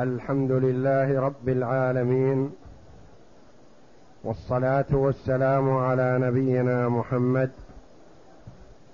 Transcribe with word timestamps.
الحمد 0.00 0.52
لله 0.52 1.20
رب 1.20 1.48
العالمين 1.48 2.50
والصلاة 4.24 4.86
والسلام 4.92 5.70
على 5.70 6.18
نبينا 6.18 6.88
محمد 6.88 7.50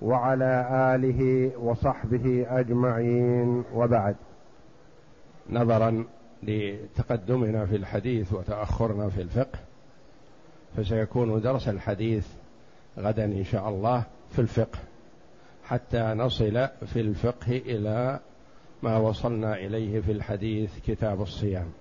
وعلى 0.03 0.67
آله 0.95 1.51
وصحبه 1.59 2.47
أجمعين 2.49 3.65
وبعد. 3.75 4.17
نظرا 5.51 6.05
لتقدمنا 6.43 7.67
في 7.67 7.77
الحديث 7.77 8.33
وتأخرنا 8.33 9.09
في 9.09 9.23
الفقه 9.23 9.59
فسيكون 10.77 11.41
درس 11.41 11.69
الحديث 11.69 12.27
غدا 12.99 13.25
إن 13.25 13.45
شاء 13.45 13.69
الله 13.69 14.03
في 14.31 14.39
الفقه 14.39 14.79
حتى 15.65 16.03
نصل 16.03 16.69
في 16.87 17.01
الفقه 17.01 17.53
إلى 17.57 18.21
ما 18.83 18.97
وصلنا 18.97 19.57
إليه 19.57 20.01
في 20.01 20.13
الحديث 20.13 20.71
كتاب 20.87 21.23
الصيام. 21.23 21.73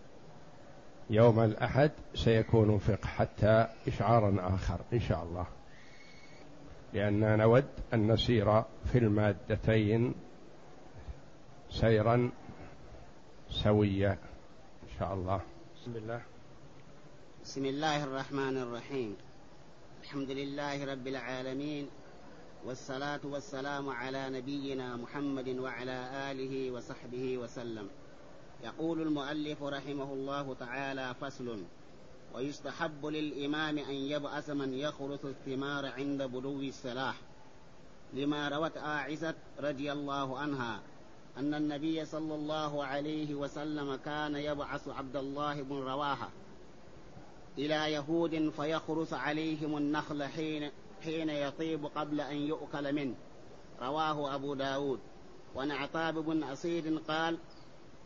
يوم 1.10 1.40
الأحد 1.40 1.92
سيكون 2.16 2.78
فقه 2.78 3.08
حتى 3.08 3.68
اشعارا 3.88 4.56
آخر 4.56 4.80
إن 4.94 5.00
شاء 5.00 5.24
الله. 5.24 5.46
لاننا 6.94 7.36
نود 7.36 7.66
أن 7.94 8.12
نسير 8.12 8.62
في 8.62 8.98
المادتين 8.98 10.14
سيرا 11.70 12.32
سويا 13.50 14.12
إن 14.84 14.90
شاء 15.00 15.14
الله. 15.14 15.42
بسم 15.76 15.96
الله. 15.96 16.22
بسم 17.44 17.66
الله 17.66 18.04
الرحمن 18.04 18.58
الرحيم. 18.58 19.16
الحمد 20.04 20.32
لله 20.32 20.86
رب 20.86 21.08
العالمين. 21.08 21.88
والصلاة 22.66 23.20
والسلام 23.24 23.90
على 23.90 24.30
نبينا 24.30 24.96
محمد 24.96 25.50
وعلى 25.50 26.32
آله 26.32 26.72
وصحبه 26.72 27.38
وسلم. 27.38 27.90
يقول 28.64 29.02
المؤلف 29.02 29.64
رحمه 29.64 30.14
الله 30.14 30.54
تعالى 30.54 31.16
فصل 31.22 31.64
ويستحب 32.36 33.06
للإمام 33.06 33.78
أن 33.78 33.94
يبعث 33.94 34.50
من 34.50 34.74
يخرس 34.74 35.26
الثمار 35.26 35.86
عند 35.86 36.24
بلوغ 36.24 36.60
السلاح. 36.60 37.16
لما 38.14 38.50
روت 38.50 38.78
عائشة 38.78 39.36
رضي 39.60 39.92
الله 39.92 40.38
عنها 40.38 40.80
أن 41.38 41.54
النبي 41.54 42.06
صلى 42.06 42.36
الله 42.36 42.86
عليه 42.86 43.36
وسلم 43.36 43.96
كان 43.96 44.36
يبعث 44.36 44.88
عبد 44.88 45.16
الله 45.16 45.62
بن 45.62 45.76
رواحة 45.76 46.30
إلى 47.58 47.92
يهود 47.94 48.50
فيخرس 48.50 49.14
عليهم 49.14 49.78
النخل 49.78 50.24
حين 50.24 50.72
حين 51.06 51.30
يطيب 51.30 51.86
قبل 51.86 52.22
أن 52.22 52.36
يؤكل 52.36 52.96
منه. 52.96 53.14
رواه 53.82 54.36
أبو 54.36 54.54
داود. 54.54 55.00
ونعطاب 55.56 56.14
بن 56.14 56.44
أسيد 56.44 57.00
قال 57.08 57.38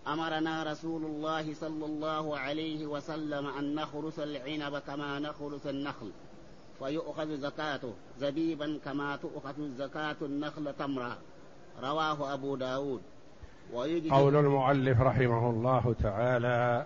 أمرنا 0.07 0.63
رسول 0.63 1.05
الله 1.05 1.53
صلى 1.53 1.85
الله 1.85 2.37
عليه 2.37 2.85
وسلم 2.85 3.47
أن 3.47 3.75
نخرس 3.75 4.19
العنب 4.19 4.77
كما 4.77 5.19
نخرس 5.19 5.67
النخل 5.67 6.11
فيؤخذ 6.79 7.37
زكاته 7.37 7.93
زبيبا 8.19 8.79
كما 8.85 9.15
تؤخذ 9.15 9.77
زكاة 9.77 10.15
النخل 10.21 10.73
تمرا. 10.73 11.17
رواه 11.83 12.33
أبو 12.33 12.55
داود. 12.55 13.01
قول 14.09 14.35
المؤلف 14.35 15.01
رحمه 15.01 15.49
الله 15.49 15.95
تعالى 16.03 16.85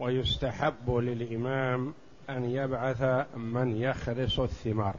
ويستحب 0.00 0.90
للإمام 0.90 1.94
أن 2.30 2.44
يبعث 2.44 3.02
من 3.36 3.76
يخرس 3.76 4.38
الثمار. 4.38 4.94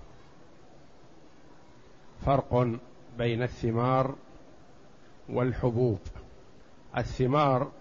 فرق 2.25 2.67
بين 3.17 3.43
الثمار 3.43 4.15
والحبوب. 5.29 5.99
الثمار 6.97 7.71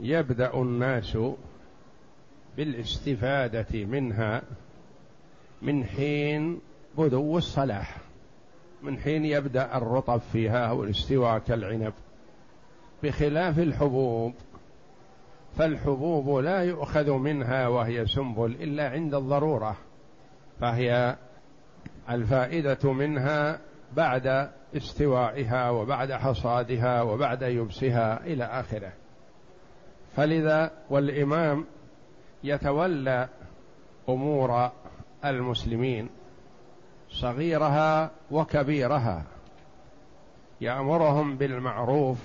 يبدأ 0.00 0.54
الناس 0.54 1.18
بالاستفادة 2.56 3.84
منها 3.84 4.42
من 5.62 5.84
حين 5.84 6.60
بدو 6.98 7.38
الصلاح. 7.38 7.96
من 8.82 8.98
حين 8.98 9.24
يبدأ 9.24 9.76
الرطب 9.76 10.20
فيها 10.32 10.72
والاستواء 10.72 11.38
كالعنب. 11.38 11.92
بخلاف 13.02 13.58
الحبوب 13.58 14.34
فالحبوب 15.56 16.38
لا 16.38 16.64
يؤخذ 16.64 17.10
منها 17.10 17.68
وهي 17.68 18.06
سنبل 18.06 18.50
إلا 18.50 18.90
عند 18.90 19.14
الضرورة 19.14 19.76
فهي 20.60 21.16
الفائدة 22.10 22.92
منها 22.92 23.58
بعد 23.96 24.50
استوائها 24.76 25.70
وبعد 25.70 26.12
حصادها 26.12 27.02
وبعد 27.02 27.42
يبسها 27.42 28.20
إلى 28.24 28.44
آخره. 28.44 28.92
فلذا 30.16 30.70
والإمام 30.90 31.64
يتولى 32.44 33.28
أمور 34.08 34.70
المسلمين 35.24 36.08
صغيرها 37.10 38.10
وكبيرها 38.30 39.24
يأمرهم 40.60 41.36
بالمعروف 41.36 42.18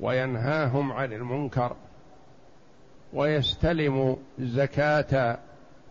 وينهاهم 0.00 0.92
عن 0.92 1.12
المنكر 1.12 1.76
ويستلم 3.12 4.16
زكاة 4.38 5.38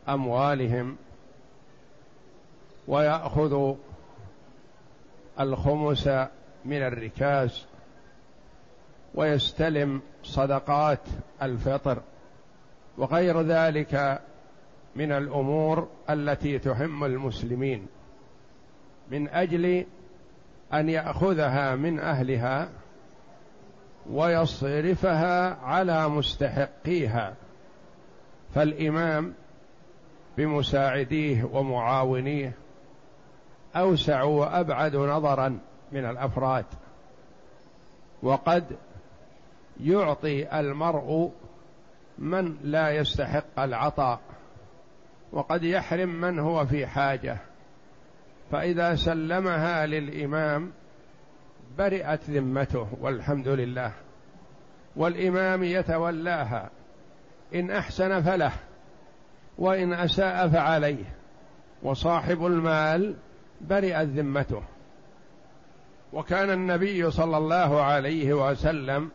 أموالهم 0.10 0.98
ويأخذ 2.88 3.76
الخمس 5.40 6.08
من 6.66 6.82
الركاز 6.82 7.66
ويستلم 9.16 10.02
صدقات 10.24 11.00
الفطر. 11.42 12.02
وغير 12.98 13.42
ذلك 13.42 14.22
من 14.96 15.12
الأمور 15.12 15.88
التي 16.10 16.60
تهم 16.60 17.04
المسلمين. 17.04 17.88
من 19.12 19.28
أجل 19.28 19.86
أن 20.74 20.90
يأخذها 20.90 21.76
من 21.76 22.00
أهلها 22.00 22.70
ويصرفها 24.10 25.56
على 25.56 26.10
مستحقيها. 26.10 27.34
فالإمام 28.56 29.34
بمساعديه 30.38 31.44
ومعاونيه 31.44 32.54
أوسع 33.76 34.24
وأبعد 34.24 34.96
نظرا 34.96 35.60
من 35.92 36.06
الأفراد. 36.06 36.66
وقد 38.24 38.66
يعطي 39.80 40.60
المرء 40.60 41.32
من 42.18 42.58
لا 42.64 42.90
يستحق 42.90 43.60
العطاء 43.60 44.20
وقد 45.32 45.64
يحرم 45.64 46.10
من 46.10 46.40
هو 46.40 46.66
في 46.66 46.88
حاجة. 46.88 47.38
فإذا 48.52 48.96
سلمها 48.96 49.86
للإمام 49.86 50.72
برئت 51.78 52.30
ذمته 52.30 52.88
والحمد 53.02 53.48
لله. 53.48 53.92
والإمام 54.96 55.64
يتولاها 55.64 56.70
إن 57.56 57.72
أحسن 57.72 58.22
فله 58.22 58.52
وإن 59.58 59.94
أساء 59.94 60.48
فعليه. 60.50 61.16
وصاحب 61.84 62.46
المال 62.46 63.16
برئت 63.62 64.08
ذمته. 64.08 64.62
وكان 66.14 66.50
النبي 66.50 67.12
صلى 67.12 67.38
الله 67.38 67.82
عليه 67.82 68.34
وسلم 68.34 69.10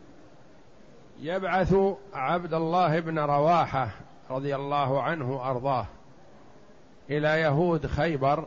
يبعث 1.21 1.75
عبد 2.13 2.53
الله 2.53 2.99
بن 2.99 3.19
رواحة 3.19 3.89
رضي 4.29 4.55
الله 4.55 5.01
عنه 5.01 5.49
ارضاه 5.49 5.85
إلى 7.09 7.41
يهود 7.41 7.87
خيبر 7.87 8.45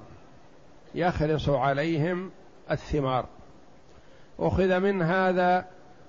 يخرص 0.94 1.49
عليهم 1.49 2.31
الثمار. 2.71 3.26
أخذ 4.38 4.81
من 4.81 5.03
هذا 5.03 5.66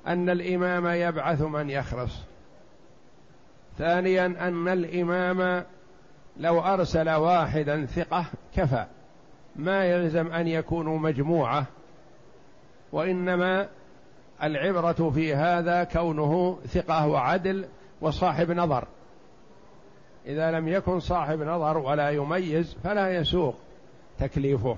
أن 0.07 0.29
الإمام 0.29 0.87
يبعث 0.87 1.41
من 1.41 1.69
يخرص. 1.69 2.19
ثانيا 3.77 4.25
أن 4.25 4.67
الإمام 4.67 5.63
لو 6.37 6.59
أرسل 6.59 7.09
واحدا 7.09 7.85
ثقة 7.85 8.25
كفى. 8.55 8.85
ما 9.55 9.85
يلزم 9.85 10.31
أن 10.31 10.47
يكونوا 10.47 10.99
مجموعة 10.99 11.65
وإنما 12.91 13.67
العبرة 14.43 15.11
في 15.13 15.35
هذا 15.35 15.83
كونه 15.83 16.57
ثقة 16.67 17.07
وعدل 17.07 17.65
وصاحب 18.01 18.51
نظر. 18.51 18.87
إذا 20.25 20.51
لم 20.51 20.67
يكن 20.67 20.99
صاحب 20.99 21.41
نظر 21.41 21.77
ولا 21.77 22.09
يميز 22.09 22.77
فلا 22.83 23.15
يسوق 23.15 23.55
تكليفه. 24.19 24.77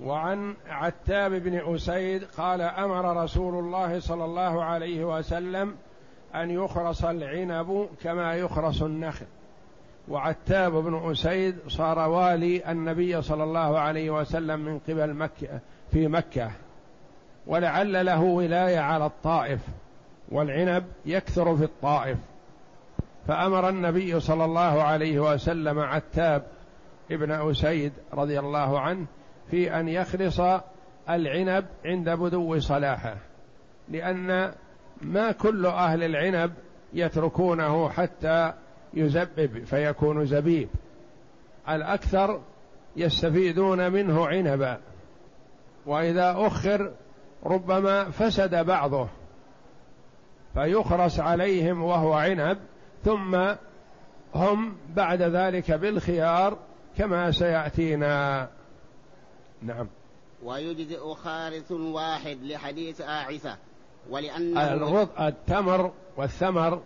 وعن 0.00 0.54
عتاب 0.68 1.32
بن 1.32 1.74
أسيد 1.74 2.24
قال 2.24 2.60
أمر 2.60 3.22
رسول 3.24 3.64
الله 3.64 4.00
صلى 4.00 4.24
الله 4.24 4.64
عليه 4.64 5.04
وسلم 5.04 5.76
أن 6.34 6.50
يخرص 6.50 7.04
العنب 7.04 7.88
كما 8.02 8.34
يخرص 8.34 8.82
النخل. 8.82 9.26
وعتاب 10.08 10.72
بن 10.72 11.10
أسيد 11.10 11.56
صار 11.68 11.98
والي 11.98 12.70
النبي 12.70 13.22
صلى 13.22 13.44
الله 13.44 13.78
عليه 13.78 14.10
وسلم 14.10 14.60
من 14.60 14.78
قبل 14.78 15.14
مكة 15.14 15.60
في 15.92 16.08
مكة. 16.08 16.50
ولعل 17.46 18.06
له 18.06 18.22
ولاية 18.22 18.78
على 18.78 19.06
الطائف 19.06 19.60
والعنب 20.28 20.84
يكثر 21.06 21.56
في 21.56 21.64
الطائف. 21.64 22.18
فأمر 23.26 23.68
النبي 23.68 24.20
صلى 24.20 24.44
الله 24.44 24.82
عليه 24.82 25.20
وسلم 25.20 25.78
عتاب 25.78 26.42
ابن 27.10 27.30
أسيد 27.30 27.92
رضي 28.14 28.38
الله 28.38 28.80
عنه 28.80 29.06
في 29.50 29.80
أن 29.80 29.88
يخلص 29.88 30.40
العنب 31.10 31.64
عند 31.84 32.10
بدو 32.10 32.58
صلاحه 32.58 33.16
لأن 33.88 34.52
ما 35.02 35.32
كل 35.32 35.66
أهل 35.66 36.02
العنب 36.02 36.52
يتركونه 36.92 37.88
حتى 37.88 38.52
يزبب 38.94 39.64
فيكون 39.64 40.26
زبيب. 40.26 40.68
الأكثر 41.68 42.40
يستفيدون 42.96 43.92
منه 43.92 44.26
عنبا. 44.26 44.78
وإذا 45.86 46.34
أخر 46.38 46.92
ربما 47.44 48.10
فسد 48.10 48.54
بعضه. 48.54 49.08
فيخرس 50.54 51.20
عليهم 51.20 51.82
وهو 51.82 52.12
عنب 52.12 52.58
ثم 53.04 53.54
هم 54.34 54.76
بعد 54.96 55.22
ذلك 55.22 55.72
بالخيار 55.72 56.58
كما 56.98 57.30
سيأتينا. 57.30 58.48
نعم. 59.62 59.88
ويجزئ 60.42 61.14
خارث 61.14 61.72
واحد 61.72 62.38
لحديث 62.42 63.00
آعثة 63.00 63.56
ولأن 64.10 64.58
التمر 65.20 65.92
والثمر 66.16 66.82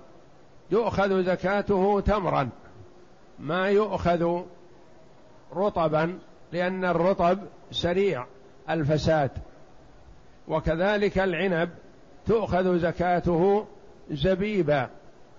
يؤخذ 0.70 1.22
زكاته 1.22 2.00
تمرا. 2.00 2.48
ما 3.38 3.68
يؤخذ 3.68 4.42
رطبا 5.52 6.18
لأن 6.52 6.84
الرطب 6.84 7.38
سريع 7.70 8.26
الفساد. 8.70 9.30
وكذلك 10.48 11.18
العنب 11.18 11.70
تؤخذ 12.26 12.78
زكاته 12.78 13.66
زبيبا 14.10 14.88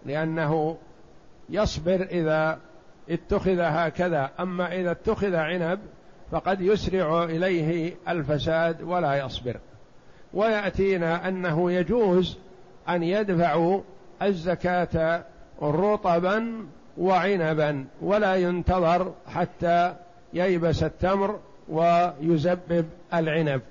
لأنه 0.05 0.77
يصبر 1.49 2.01
إذا 2.11 2.59
اتخذ 3.09 3.59
هكذا. 3.59 4.31
أما 4.39 4.73
إذا 4.73 4.91
اتخذ 4.91 5.35
عنب 5.35 5.79
فقد 6.31 6.61
يسرع 6.61 7.23
إليه 7.23 7.95
الفساد 8.07 8.81
ولا 8.81 9.25
يصبر. 9.25 9.57
ويأتينا 10.33 11.27
أنه 11.27 11.71
يجوز 11.71 12.37
أن 12.89 13.03
يدفعوا 13.03 13.81
الزكاة 14.21 15.25
رطبا 15.61 16.67
وعنبا 16.97 17.85
ولا 18.01 18.35
ينتظر 18.35 19.13
حتى 19.27 19.95
ييبس 20.33 20.83
التمر 20.83 21.39
ويزبب 21.69 22.85
العنب. 23.13 23.61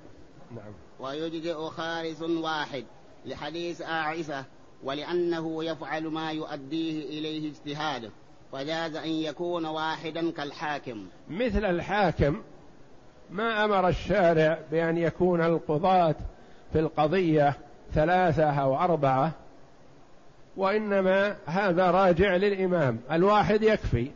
نعم. 0.56 0.72
ويجزئ 1.00 1.54
خارس 1.54 2.22
واحد 2.22 2.84
لحديث 3.26 3.82
آعسة 3.82 4.44
ولأنه 4.84 5.64
يفعل 5.64 6.06
ما 6.06 6.32
يؤديه 6.32 7.18
إليه 7.18 7.50
اجتهاده 7.50 8.10
فجاز 8.52 8.96
أن 8.96 9.08
يكون 9.08 9.66
واحدا 9.66 10.30
كالحاكم. 10.30 11.06
مثل 11.30 11.64
الحاكم 11.64 12.42
ما 13.30 13.64
أمر 13.64 13.88
الشارع 13.88 14.58
بأن 14.70 14.98
يكون 14.98 15.44
القضاة 15.44 16.14
في 16.72 16.78
القضية 16.78 17.56
ثلاثة 17.94 18.50
أو 18.50 18.76
أربعة 18.76 19.32
وإنما 20.56 21.36
هذا 21.46 21.90
راجع 21.90 22.36
للإمام. 22.36 22.98
الواحد 23.12 23.62
يكفي. 23.62 24.10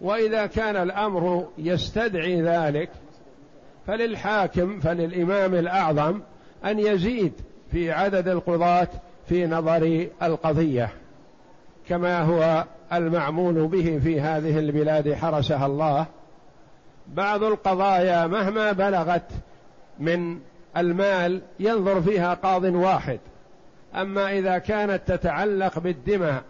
وإذا 0.00 0.46
كان 0.46 0.76
الأمر 0.76 1.48
يستدعي 1.58 2.42
ذلك 2.42 2.90
فللحاكم 3.86 4.80
فللإمام 4.80 5.54
الأعظم 5.54 6.20
أن 6.64 6.78
يزيد 6.78 7.32
في 7.72 7.92
عدد 7.92 8.28
القضاة 8.28 8.88
في 9.28 9.46
نظر 9.46 10.06
القضية 10.22 10.90
كما 11.88 12.20
هو 12.22 12.64
المعمول 12.92 13.66
به 13.66 14.00
في 14.04 14.20
هذه 14.20 14.58
البلاد 14.58 15.14
حرسها 15.14 15.66
الله. 15.66 16.06
بعض 17.06 17.42
القضايا 17.42 18.26
مهما 18.26 18.72
بلغت 18.72 19.30
من 19.98 20.38
المال 20.76 21.42
ينظر 21.60 22.02
فيها 22.02 22.34
قاض 22.34 22.64
واحد. 22.64 23.20
أما 23.96 24.38
إذا 24.38 24.58
كانت 24.58 25.02
تتعلق 25.06 25.78
بالدماء 25.78 26.42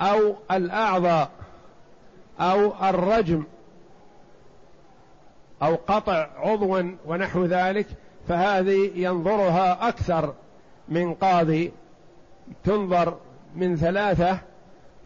أو 0.00 0.36
الأعضاء 0.50 1.30
أو 2.40 2.88
الرجم 2.88 3.44
أو 5.62 5.74
قطع 5.74 6.28
عضو 6.36 6.82
ونحو 7.06 7.44
ذلك 7.44 7.86
فهذه 8.28 8.90
ينظرها 8.94 9.88
أكثر 9.88 10.34
من 10.88 11.14
قاضي 11.14 11.72
تنظر 12.64 13.16
من 13.54 13.76
ثلاثة 13.76 14.38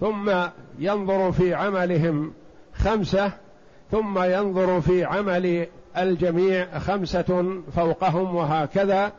ثم 0.00 0.32
ينظر 0.78 1.32
في 1.32 1.54
عملهم 1.54 2.32
خمسة 2.74 3.32
ثم 3.90 4.22
ينظر 4.22 4.80
في 4.80 5.04
عمل 5.04 5.66
الجميع 5.96 6.78
خمسة 6.78 7.62
فوقهم 7.76 8.34
وهكذا. 8.34 9.12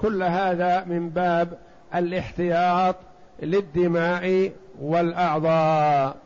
كل 0.00 0.22
هذا 0.22 0.84
من 0.84 1.10
باب 1.10 1.58
الاحتياط 1.94 2.96
للدماء 3.42 4.52
والأعضاء. 4.80 6.16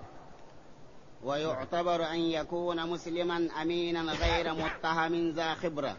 ويعتبر 1.24 2.04
أن 2.10 2.20
يكون 2.20 2.90
مسلما 2.90 3.48
أمينا 3.62 4.12
غير 4.12 4.54
متهم 4.54 5.30
ذا 5.30 5.54
خبرة. 5.54 5.96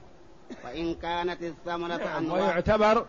وإن 0.65 0.95
كانت 0.95 1.43
الثمرة 1.43 1.97
نعم 1.97 2.31
ويعتبر 2.31 3.05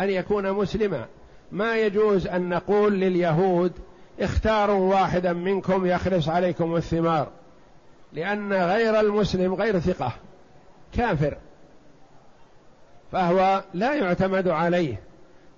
أن 0.00 0.10
يكون 0.10 0.52
مسلما. 0.52 1.06
ما 1.52 1.76
يجوز 1.76 2.26
أن 2.26 2.48
نقول 2.48 2.92
لليهود 2.92 3.72
اختاروا 4.20 4.94
واحدا 4.94 5.32
منكم 5.32 5.86
يخلص 5.86 6.28
عليكم 6.28 6.76
الثمار 6.76 7.28
لأن 8.12 8.52
غير 8.52 9.00
المسلم 9.00 9.54
غير 9.54 9.78
ثقة 9.78 10.12
كافر 10.92 11.36
فهو 13.12 13.64
لا 13.74 13.94
يعتمد 13.94 14.48
عليه. 14.48 15.00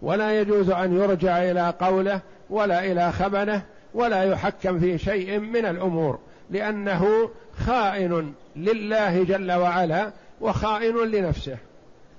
ولا 0.02 0.40
يجوز 0.40 0.70
أن 0.70 0.96
يرجع 0.96 1.42
إلى 1.42 1.74
قوله 1.80 2.20
ولا 2.50 2.84
إلى 2.84 3.12
خبنه 3.12 3.62
ولا 3.94 4.24
يحكم 4.24 4.80
في 4.80 4.98
شيء 4.98 5.38
من 5.38 5.66
الأمور 5.66 6.18
لأنه 6.50 7.30
خائن 7.66 8.34
لله 8.56 9.24
جل 9.24 9.52
وعلا 9.52 10.12
وخائن 10.40 10.96
لنفسه 10.96 11.56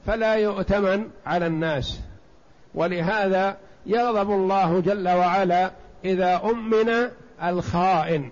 فلا 0.05 0.33
يؤتمن 0.33 1.09
على 1.25 1.47
الناس. 1.47 1.99
ولهذا 2.75 3.57
يغضب 3.85 4.31
الله 4.31 4.79
جل 4.79 5.09
وعلا 5.09 5.71
إذا 6.05 6.41
أمن 6.43 7.09
الخائن. 7.43 8.31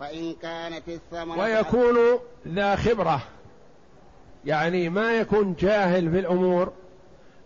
فإن 0.00 0.34
كانت 0.42 0.88
الثمرة 0.88 1.38
ويكون 1.38 2.18
ذا 2.48 2.76
خبرة 2.76 3.20
يعني 4.44 4.88
ما 4.88 5.12
يكون 5.12 5.54
جاهل 5.58 6.10
في 6.10 6.18
الأمور 6.18 6.72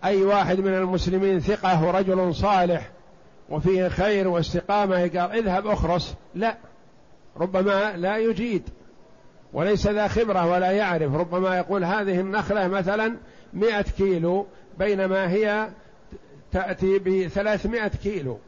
أي 0.04 0.22
واحد 0.22 0.60
من 0.60 0.74
المسلمين 0.74 1.40
ثقة 1.40 1.84
ورجل 1.86 2.34
صالح 2.34 2.90
وفيه 3.48 3.88
خير 3.88 4.28
واستقامة 4.28 5.00
قال 5.00 5.32
اذهب 5.32 5.66
أخرس. 5.66 6.14
لا 6.34 6.56
ربما 7.36 7.96
لا 7.96 8.16
يجيد 8.16 8.62
وليس 9.52 9.86
ذا 9.86 10.08
خبرة 10.08 10.46
ولا 10.46 10.70
يعرف. 10.70 11.14
ربما 11.14 11.56
يقول 11.56 11.84
هذه 11.84 12.20
النخلة 12.20 12.68
مثلا 12.68 13.16
مئة 13.52 13.82
كيلو 13.82 14.46
بينما 14.78 15.30
هي 15.30 15.68
تأتي 16.52 16.98
بثلاثمائة 16.98 17.90
كيلو. 18.02 18.38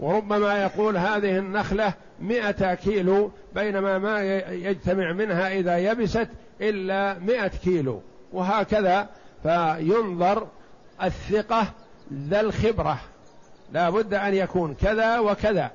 وربما 0.00 0.62
يقول 0.62 0.96
هذه 0.96 1.38
النخلة 1.38 1.92
مئة 2.20 2.74
كيلو 2.74 3.30
بينما 3.54 3.98
ما 3.98 4.22
يجتمع 4.52 5.12
منها 5.12 5.52
إذا 5.52 5.78
يبست 5.78 6.28
إلا 6.60 7.18
مئة 7.18 7.48
كيلو. 7.48 8.00
وهكذا 8.32 9.08
فينظر 9.42 10.46
الثقة 11.02 11.72
ذا 12.12 12.40
الخبرة. 12.40 12.98
لا 13.72 13.90
بد 13.90 14.14
أن 14.14 14.34
يكون 14.34 14.74
كذا 14.74 15.18
وكذا. 15.18 15.70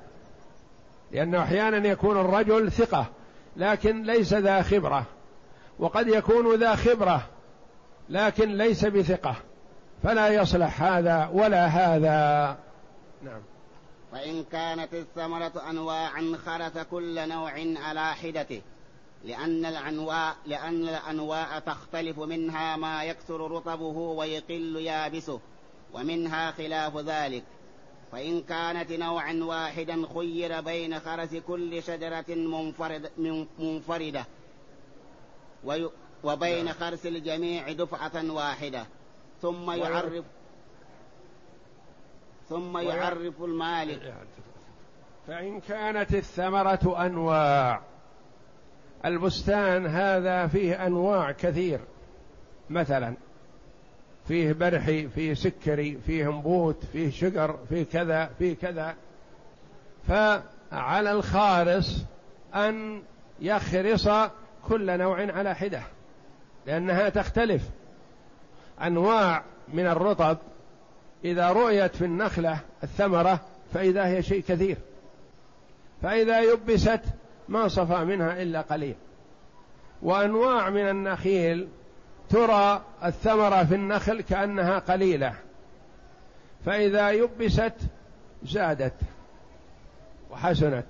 لأنه 1.12 1.42
أحيانا 1.42 1.88
يكون 1.88 2.20
الرجل 2.20 2.72
ثقة 2.72 3.06
لكن 3.56 4.02
ليس 4.02 4.34
ذا 4.34 4.62
خبرة. 4.62 5.04
وقد 5.78 6.08
يكون 6.08 6.60
ذا 6.60 6.76
خبرة 6.76 7.26
لكن 8.08 8.56
ليس 8.56 8.84
بثقة. 8.84 9.36
فلا 10.02 10.28
يصلح 10.28 10.82
هذا 10.82 11.30
ولا 11.32 11.66
هذا. 11.66 12.56
نعم. 13.22 13.42
فإن 14.12 14.44
كانت 14.44 14.94
الثمرة 14.94 15.70
أنواعا 15.70 16.36
خرث 16.46 16.86
كل 16.90 17.28
نوع 17.28 17.52
على 17.76 18.14
حدته. 18.14 18.62
لأن 19.24 19.64
الأنواع 19.64 20.34
لأن 20.46 20.88
الأنواع 20.88 21.58
تختلف 21.58 22.18
منها 22.18 22.76
ما 22.76 23.04
يكثر 23.04 23.50
رطبه 23.50 23.96
ويقل 23.98 24.76
يابسه 24.76 25.40
ومنها 25.94 26.50
خلاف 26.50 26.96
ذلك. 26.96 27.44
فإن 28.12 28.42
كانت 28.42 28.92
نوعا 28.92 29.40
واحدا 29.42 30.06
خير 30.14 30.60
بين 30.60 31.00
خرس 31.00 31.34
كل 31.34 31.82
شجرة 31.82 32.24
منفرد 32.28 33.10
منفردة. 33.58 34.26
وبين 36.24 36.64
نعم. 36.64 36.74
خرس 36.74 37.06
الجميع 37.06 37.72
دفعة 37.72 38.32
واحدة. 38.32 38.86
ثم 39.42 39.70
يعرف 39.70 40.24
ثم 42.48 42.78
يعرف 42.78 43.42
المالك. 43.42 44.14
فإن 45.26 45.60
كانت 45.60 46.14
الثمرة 46.14 47.06
أنواع 47.06 47.91
البستان 49.04 49.86
هذا 49.86 50.46
فيه 50.46 50.86
أنواع 50.86 51.32
كثير. 51.32 51.80
مثلا 52.70 53.14
فيه 54.28 54.52
برحي 54.52 55.08
فيه 55.08 55.34
سكري 55.34 55.98
فيه 56.06 56.28
نبوت 56.28 56.84
فيه 56.92 57.10
شجر 57.10 57.58
فيه 57.68 57.82
كذا 57.82 58.30
فيه 58.38 58.56
كذا. 58.56 58.94
فعلى 60.08 61.12
الخارص 61.12 62.04
أن 62.54 63.02
يخرص 63.40 64.08
كل 64.68 64.98
نوع 64.98 65.32
على 65.32 65.54
حدة 65.54 65.82
لأنها 66.66 67.08
تختلف. 67.08 67.62
أنواع 68.82 69.42
من 69.68 69.86
الرطب 69.86 70.38
إذا 71.24 71.48
رؤيت 71.48 71.96
في 71.96 72.04
النخلة 72.04 72.60
الثمرة 72.82 73.40
فإذا 73.74 74.06
هي 74.06 74.22
شيء 74.22 74.42
كثير. 74.48 74.76
فإذا 76.02 76.40
يبست 76.40 77.00
ما 77.48 77.68
صفى 77.68 78.04
منها 78.04 78.42
إلا 78.42 78.60
قليل. 78.60 78.94
وأنواع 80.02 80.70
من 80.70 80.88
النخيل 80.88 81.68
ترى 82.30 82.82
الثمرة 83.04 83.64
في 83.64 83.74
النخل 83.74 84.20
كأنها 84.20 84.78
قليلة 84.78 85.34
فإذا 86.66 87.10
يبست 87.10 87.74
زادت 88.44 88.94
وحسنت 90.30 90.86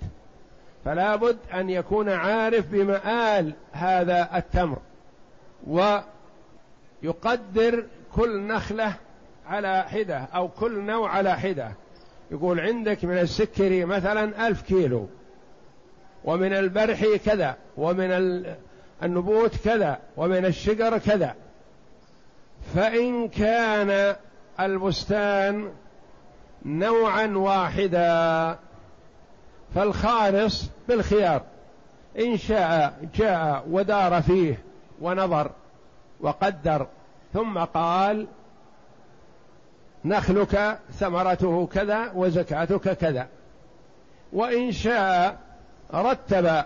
فلا 0.84 1.16
بد 1.16 1.38
أن 1.54 1.70
يكون 1.70 2.08
عارف 2.08 2.66
بمآل 2.68 3.52
هذا 3.72 4.28
التمر 4.36 4.78
ويقدر 7.02 7.86
كل 8.14 8.42
نخلة 8.46 8.94
على 9.46 9.82
حدة 9.82 10.18
أو 10.18 10.48
كل 10.48 10.80
نوع 10.80 11.10
على 11.10 11.38
حدة. 11.38 11.72
يقول 12.30 12.60
عندك 12.60 13.04
من 13.04 13.18
السكري 13.18 13.84
مثلا 13.84 14.48
ألف 14.48 14.62
كيلو 14.62 15.08
ومن 16.24 16.52
البرح 16.52 17.04
كذا 17.24 17.56
ومن 17.76 18.44
النبوت 19.02 19.56
كذا 19.64 19.98
ومن 20.16 20.44
الشجر 20.44 20.98
كذا. 20.98 21.34
فإن 22.74 23.28
كان 23.28 24.16
البستان 24.60 25.72
نوعا 26.64 27.26
واحدا 27.26 28.58
فالخالص 29.74 30.64
بالخيار. 30.88 31.42
إن 32.18 32.36
شاء 32.36 32.94
جاء 33.14 33.64
ودار 33.70 34.22
فيه 34.22 34.62
ونظر 35.00 35.50
وقدر 36.20 36.86
ثم 37.32 37.58
قال 37.58 38.26
نخلك 40.04 40.78
ثمرته 40.92 41.66
كذا 41.66 42.12
وزكاتك 42.14 42.96
كذا. 42.96 43.28
وإن 44.32 44.72
شاء 44.72 45.38
رتب 45.94 46.64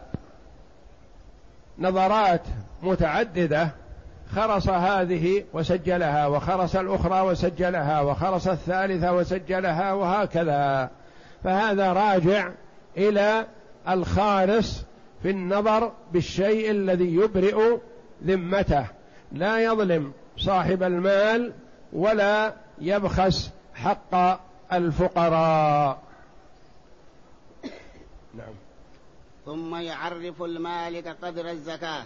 نظرات 1.79 2.43
متعددة 2.83 3.71
خرص 4.35 4.69
هذه 4.69 5.45
وسجلها 5.53 6.27
وخرص 6.27 6.77
الأخرى 6.77 7.21
وسجلها 7.21 8.01
وخرص 8.01 8.49
الثالثة 8.49 9.13
وسجلها 9.15 9.93
وهكذا. 9.93 10.91
فهذا 11.45 11.93
راجع 11.93 12.51
إلى 12.97 13.47
الخارص 13.89 14.85
في 15.23 15.31
النظر 15.31 15.93
بالشيء 16.13 16.71
الذي 16.71 17.15
يبرئ 17.15 17.79
ذمته. 18.25 18.87
لا 19.33 19.59
يظلم 19.59 20.13
صاحب 20.37 20.83
المال 20.83 21.53
ولا 21.93 22.53
يبخس 22.81 23.51
حق 23.75 24.41
الفقراء 24.73 25.99
نعم 28.35 28.55
ثم 29.47 29.77
يعرف 29.77 30.43
المالك 30.43 31.17
قدر 31.23 31.51
الزكاة 31.51 32.05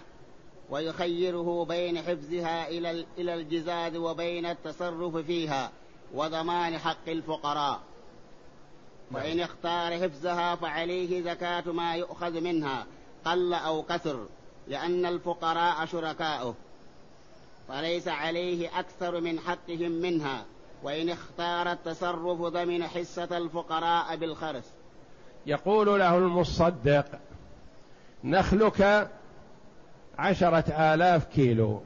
ويخيره 0.69 1.65
بين 1.65 1.97
حفظها 1.97 2.67
إلى 2.67 3.05
إلى 3.17 3.33
الجزاد 3.33 3.95
وبين 3.95 4.45
التصرف 4.45 5.17
فيها 5.17 5.71
وضمان 6.13 6.77
حق 6.77 7.07
الفقراء. 7.07 7.79
وإن 9.11 9.39
اختار 9.39 9.99
حفظها 9.99 10.55
فعليه 10.55 11.21
زكاة 11.21 11.71
ما 11.71 11.95
يؤخذ 11.95 12.41
منها 12.41 12.85
قل 13.25 13.53
أو 13.53 13.83
كثر 13.83 14.25
لأن 14.67 15.05
الفقراء 15.05 15.85
شركاؤه. 15.85 16.55
فليس 17.67 18.07
عليه 18.07 18.79
أكثر 18.79 19.21
من 19.21 19.39
حقهم 19.39 19.91
منها 19.91 20.45
وإن 20.83 21.09
اختار 21.09 21.71
التصرف 21.71 22.41
ضمن 22.41 22.87
حصة 22.87 23.37
الفقراء 23.37 24.15
بالخرس. 24.15 24.63
يقول 25.45 25.99
له 25.99 26.17
المصدق 26.17 27.05
نخلك 28.23 29.09
عشرة 30.17 30.93
آلاف 30.93 31.25
كيلو. 31.25 31.81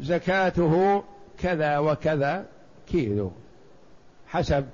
زكاته 0.00 1.04
كذا 1.38 1.78
وكذا 1.78 2.46
كيلو. 2.86 3.32
حسب 4.26 4.66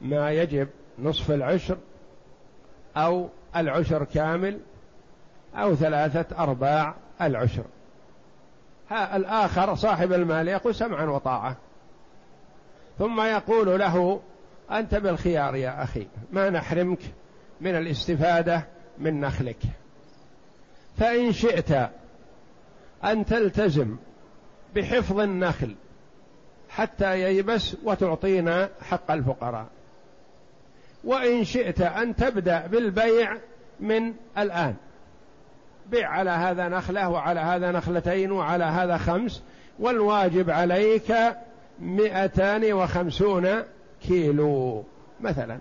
ما 0.00 0.30
يجب 0.30 0.68
نصف 0.98 1.30
العشر 1.30 1.78
أو 2.96 3.28
العشر 3.56 4.04
كامل 4.04 4.60
أو 5.54 5.74
ثلاثة 5.74 6.42
أرباع 6.42 6.94
العشر. 7.22 7.64
ها 8.90 9.16
الآخر 9.16 9.74
صاحب 9.74 10.12
المال 10.12 10.48
يقول 10.48 10.74
سمعا 10.74 11.04
وطاعة. 11.04 11.56
ثم 12.98 13.20
يقول 13.20 13.78
له 13.78 14.20
أنت 14.70 14.94
بالخيار 14.94 15.56
يا 15.56 15.82
أخي 15.82 16.06
ما 16.32 16.50
نحرمك 16.50 17.00
من 17.60 17.76
الاستفادة 17.76 18.66
من 18.98 19.20
نخلك. 19.20 19.62
فإن 20.98 21.32
شئت 21.32 21.90
أن 23.04 23.26
تلتزم 23.26 23.96
بحفظ 24.74 25.20
النخل 25.20 25.74
حتى 26.68 27.20
ييبس 27.20 27.76
وتعطينا 27.84 28.68
حق 28.80 29.10
الفقراء. 29.10 29.66
وإن 31.04 31.44
شئت 31.44 31.80
أن 31.80 32.16
تبدأ 32.16 32.66
بالبيع 32.66 33.36
من 33.80 34.14
الآن. 34.38 34.74
بيع 35.90 36.10
على 36.10 36.30
هذا 36.30 36.68
نخلة 36.68 37.08
وعلى 37.08 37.40
هذا 37.40 37.72
نخلتين 37.72 38.32
وعلى 38.32 38.64
هذا 38.64 38.96
خمس 38.96 39.42
والواجب 39.78 40.50
عليك 40.50 41.14
مئتان 41.80 42.72
وخمسون 42.72 43.48
كيلو 44.02 44.84
مثلا. 45.20 45.58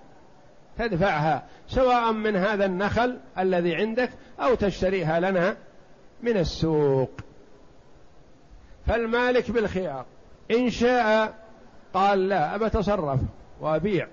تدفعها 0.78 1.44
سواء 1.68 2.12
من 2.12 2.36
هذا 2.36 2.66
النخل 2.66 3.18
الذي 3.38 3.76
عندك 3.76 4.10
أو 4.40 4.56
تشتريها 4.56 5.20
لنا 5.20 5.58
من 6.24 6.38
السوق. 6.38 7.12
فالمالك 8.88 9.52
بالخيار. 9.52 10.06
إن 10.52 10.70
شاء 10.70 11.34
قال 11.94 12.28
لا 12.28 12.66
أتصرف 12.66 13.20
وأبيع. 13.62 14.08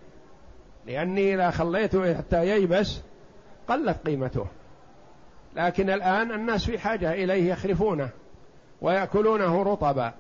لأني 0.87 1.35
إذا 1.35 1.51
خليته 1.51 2.15
حتى 2.15 2.47
ييبس 2.49 3.01
قلت 3.69 3.97
قيمته. 4.07 4.47
لكن 5.57 5.91
الآن 5.91 6.33
الناس 6.33 6.65
في 6.65 6.79
حاجة 6.79 7.13
إليه 7.13 7.53
يخرفونه 7.53 8.09
ويأكلونه 8.81 9.63
رطبا. 9.63 10.13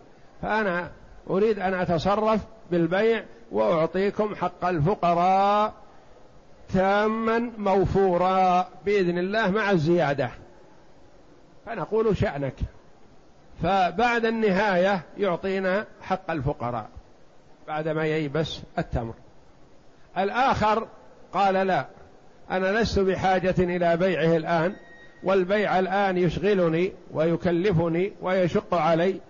فأنا 0.42 0.90
أريد 1.30 1.58
أن 1.58 1.74
أتصرف 1.74 2.40
بالبيع 2.70 3.24
وأعطيكم 3.52 4.34
حق 4.34 4.64
الفقراء 4.64 5.84
تاما 6.73 7.50
موفورا 7.59 8.68
بإذن 8.85 9.18
الله 9.18 9.50
مع 9.50 9.71
الزيادة. 9.71 10.30
فنقول 11.66 12.16
شأنك. 12.16 12.54
فبعد 13.62 14.25
النهاية 14.25 15.02
يعطينا 15.18 15.87
حق 16.02 16.30
الفقراء. 16.30 16.88
بعدما 17.68 18.04
ييبس 18.04 18.61
التمر. 18.78 19.14
الآخر 20.18 20.88
قال 21.33 21.54
لا 21.54 21.87
أنا 22.50 22.80
لست 22.80 22.99
بحاجة 22.99 23.54
إلى 23.59 23.97
بيعه 23.97 24.37
الآن 24.37 24.76
والبيع 25.23 25.78
الآن 25.78 26.18
يشغلني 26.18 26.92
ويكلفني 27.12 28.12
ويشق 28.23 28.75
علي. 28.75 29.21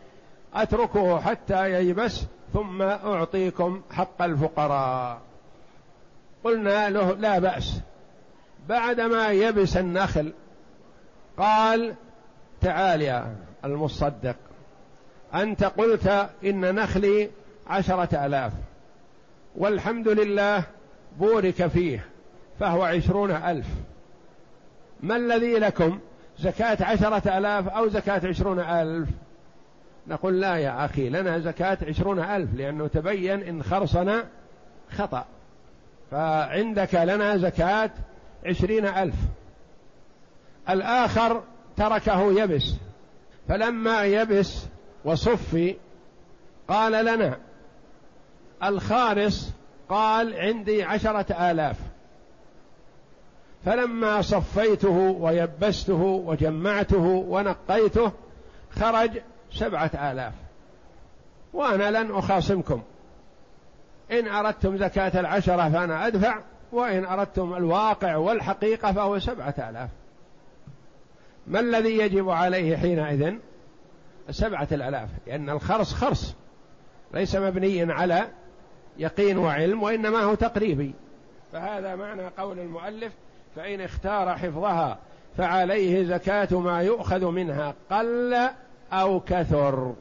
أتركه 0.54 1.20
حتى 1.20 1.72
ييبس 1.72 2.24
ثم 2.52 2.82
أعطيكم 2.82 3.82
حق 3.90 4.22
الفقراء. 4.22 5.20
قلنا 6.44 6.90
له 6.90 7.12
لا 7.12 7.38
بأس. 7.38 7.80
بعدما 8.68 9.28
يبس 9.28 9.76
النخل 9.76 10.32
قال 11.38 11.94
تعال 12.60 13.02
يا 13.02 13.36
المصدق 13.64 14.36
أنت 15.34 15.64
قلت 15.64 16.28
إن 16.44 16.74
نخلي 16.74 17.30
عشرة 17.66 18.26
آلاف 18.26 18.52
والحمد 19.56 20.08
لله 20.08 20.64
بورك 21.18 21.66
فيه 21.66 22.04
فهو 22.60 22.82
عشرون 22.82 23.30
ألف. 23.30 23.66
ما 25.00 25.16
الذي 25.16 25.58
لكم؟ 25.58 25.98
زكاة 26.38 26.78
عشرة 26.80 27.38
آلاف 27.38 27.68
أو 27.68 27.88
زكاة 27.88 28.28
عشرون 28.28 28.60
ألف؟ 28.60 29.08
نقول 30.06 30.40
لا 30.40 30.56
يا 30.56 30.84
أخي 30.84 31.08
لنا 31.08 31.38
زكاة 31.38 31.78
عشرون 31.88 32.18
ألف 32.18 32.54
لأنه 32.54 32.86
تبين 32.86 33.40
إن 33.42 33.62
خرصنا 33.62 34.24
خطأ. 34.90 35.24
فعندك 36.10 36.94
لنا 36.94 37.36
زكاة 37.36 37.90
عشرين 38.46 38.86
ألف. 38.86 39.14
الآخر 40.68 41.42
تركه 41.76 42.40
يبس. 42.42 42.74
فلما 43.48 44.04
يبس 44.04 44.66
وصفي 45.04 45.76
قال 46.68 47.04
لنا 47.04 47.38
الخارس 48.64 49.52
قال 49.88 50.34
عندي 50.34 50.82
عشرة 50.82 51.50
آلاف. 51.50 51.76
فلما 53.64 54.22
صفيته 54.22 55.16
ويبسته 55.20 56.02
وجمعته 56.26 57.06
ونقيته 57.28 58.12
خرج 58.70 59.10
سبعة 59.52 59.90
آلاف. 59.94 60.32
وأنا 61.52 61.90
لن 62.02 62.14
أخاصمكم. 62.14 62.82
إن 64.10 64.28
أردتم 64.28 64.76
زكاة 64.76 65.20
العشرة 65.20 65.70
فأنا 65.70 66.06
أدفع 66.06 66.38
وإن 66.72 67.04
أردتم 67.04 67.54
الواقع 67.54 68.16
والحقيقة 68.16 68.92
فهو 68.92 69.18
سبعة 69.18 69.54
آلاف. 69.58 69.90
ما 71.46 71.60
الذي 71.60 71.98
يجب 71.98 72.30
عليه 72.30 72.76
حينئذ؟ 72.76 73.34
سبعة 74.30 74.68
الآلاف 74.72 75.08
لأن 75.26 75.50
الخرص 75.50 75.94
خرص 75.94 76.34
ليس 77.14 77.36
مبنيا 77.36 77.92
على 77.92 78.28
يقين 78.98 79.38
وعلم 79.38 79.82
وإنما 79.82 80.22
هو 80.22 80.34
تقريبي. 80.34 80.94
فهذا 81.52 81.94
معنى 81.96 82.26
قول 82.38 82.58
المؤلف 82.58 83.12
فإن 83.56 83.80
اختار 83.80 84.36
حفظها 84.36 84.98
فعليه 85.36 86.04
زكاة 86.04 86.58
ما 86.60 86.82
يؤخذ 86.82 87.26
منها 87.26 87.74
قل 87.90 88.48
أو 88.92 89.20
كثر. 89.20 89.94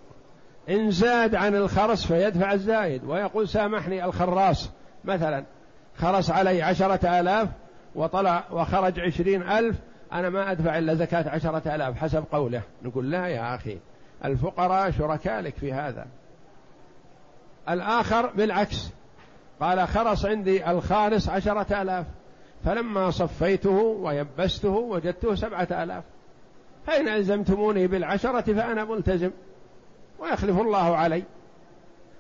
إن 0.70 0.92
زاد 0.92 1.36
عن 1.36 1.56
الخرص 1.56 2.06
فيدفع 2.06 2.54
الزايد. 2.54 3.04
ويقول 3.04 3.48
سامحني 3.48 4.06
الخراص 4.06 4.70
مثلا 5.04 5.44
خرص 5.98 6.30
علي 6.30 6.62
عشرة 6.62 7.20
آلاف 7.20 7.50
وطلع 7.96 8.44
وخرج 8.52 9.00
عشرين 9.00 9.44
ألف 9.44 9.76
أنا 10.14 10.30
ما 10.30 10.52
أدفع 10.52 10.78
إلا 10.78 10.96
زكاة 10.96 11.30
عشرة 11.30 11.76
آلاف. 11.76 11.98
حسب 11.98 12.24
قوله. 12.32 12.62
نقول 12.84 13.12
لا 13.12 13.28
يا 13.28 13.56
أخي 13.56 13.78
الفقراء 14.26 14.92
شركاء 14.92 15.42
لك 15.42 15.56
في 15.56 15.74
هذا. 15.74 16.06
الآخر 17.70 18.28
بالعكس. 18.28 18.90
قال 19.62 19.88
خرص 19.88 20.26
عندي 20.26 20.72
الخالص 20.72 21.30
عشرة 21.30 21.82
آلاف. 21.82 22.06
فلما 22.66 23.12
صفيته 23.12 23.78
ويبسته 23.80 24.70
وجدته 24.70 25.36
سبعة 25.36 25.68
آلاف. 25.72 26.04
فإن 26.88 27.08
ألزمتموني 27.08 27.88
بالعشرة 27.88 28.54
فأنا 28.54 28.84
ملتزم. 28.86 29.32
ويخلف 30.20 30.60
الله 30.60 30.98
علي. 30.98 31.24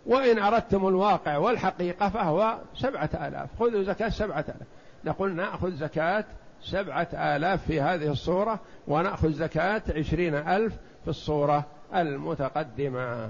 وإن 0.06 0.40
أردتم 0.40 0.88
الواقع 0.88 1.38
والحقيقة 1.38 2.10
فهو 2.10 2.58
سبعة 2.76 3.10
آلاف. 3.14 3.50
خذوا 3.60 3.84
زكاة 3.84 4.10
سبعة 4.10 4.40
آلاف. 4.40 4.68
نقول 5.06 5.36
نأخذ 5.36 5.72
زكاة 5.72 6.26
سبعة 6.62 7.08
آلاف 7.14 7.66
في 7.68 7.82
هذه 7.82 8.12
الصورة 8.12 8.60
ونأخذ 8.88 9.32
زكاة 9.32 9.82
عشرين 9.96 10.36
ألف 10.36 10.74
في 11.04 11.10
الصورة 11.10 11.66
المتقدمة. 11.96 13.30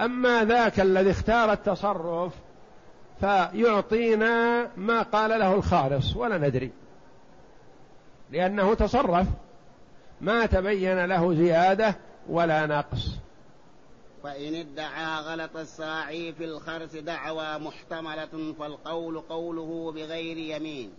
أما 0.00 0.44
ذاك 0.44 0.80
الذي 0.80 1.10
اختار 1.10 1.52
التصرف 1.52 2.32
فيعطينا 3.20 4.68
ما 4.76 5.02
قال 5.02 5.30
له 5.30 5.54
الخالص 5.54 6.16
ولا 6.16 6.38
ندري. 6.38 6.70
لأنه 8.30 8.74
تصرف. 8.74 9.26
ما 10.20 10.46
تبين 10.46 11.04
له 11.04 11.34
زيادة 11.34 11.94
ولا 12.28 12.66
نقص. 12.66 13.18
فإن 14.28 14.54
ادعى 14.54 15.20
غلط 15.20 15.56
الساعي 15.56 16.32
في 16.32 16.44
الخرس 16.44 16.96
دعوى 16.96 17.58
محتملة 17.58 18.54
فالقول 18.58 19.20
قوله 19.20 19.92
بغير 19.92 20.36
يمين. 20.36 20.90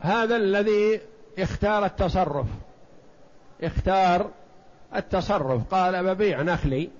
هذا 0.00 0.36
الذي 0.36 1.00
اختار 1.38 1.84
التصرف. 1.84 2.46
اختار 3.62 4.30
التصرف. 4.96 5.74
قال 5.74 6.04
ببيع 6.04 6.42
نخلي 6.42 6.90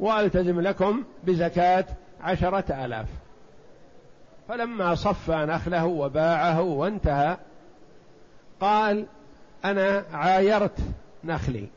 وألتزم 0.00 0.60
لكم 0.60 1.04
بزكاة 1.24 1.86
عشرة 2.20 2.84
آلاف. 2.84 3.08
فلما 4.48 4.94
صفى 4.94 5.46
نخله 5.48 5.86
وباعه 5.86 6.60
وانتهى 6.62 7.36
قال 8.60 9.06
أنا 9.64 10.04
عايرت 10.12 10.78
نخلي. 11.24 11.68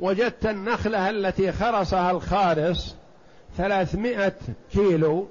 وجدت 0.00 0.46
النخلة 0.46 1.10
التي 1.10 1.52
خرصها 1.52 2.10
الخارص 2.10 2.96
ثلاثمائة 3.56 4.34
كيلو 4.72 5.28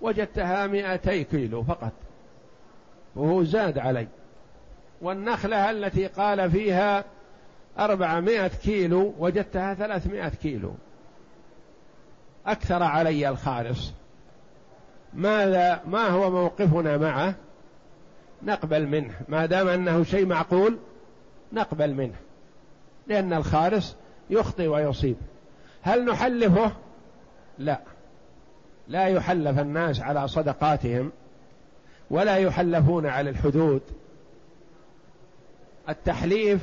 وجدتها 0.00 0.66
مائتي 0.66 1.24
كيلو 1.24 1.62
فقط 1.62 1.92
وهو 3.16 3.44
زاد 3.44 3.78
علي. 3.78 4.08
والنخلة 5.02 5.70
التي 5.70 6.06
قال 6.06 6.50
فيها 6.50 7.04
أربعمائة 7.78 8.48
كيلو 8.48 9.14
وجدتها 9.18 9.74
ثلاثمائة 9.74 10.28
كيلو. 10.28 10.74
أكثر 12.46 12.82
علي 12.82 13.28
الخالص 13.28 13.92
ماذا 15.14 15.80
ما 15.86 16.08
هو 16.08 16.30
موقفنا 16.30 16.96
معه؟ 16.96 17.34
نقبل 18.42 18.86
منه. 18.86 19.14
ما 19.28 19.46
دام 19.46 19.68
أنه 19.68 20.04
شيء 20.04 20.26
معقول 20.26 20.78
نقبل 21.52 21.94
منه. 21.94 22.16
لأن 23.10 23.32
الخالص 23.32 23.94
يخطئ 24.30 24.66
ويصيب. 24.66 25.16
هل 25.82 26.04
نحلفه؟ 26.04 26.72
لا. 27.58 27.80
لا 28.88 29.06
يحلف 29.06 29.58
الناس 29.58 30.00
على 30.00 30.28
صدقاتهم 30.28 31.12
ولا 32.10 32.36
يحلفون 32.36 33.06
على 33.06 33.30
الحدود. 33.30 33.82
التحليف 35.88 36.60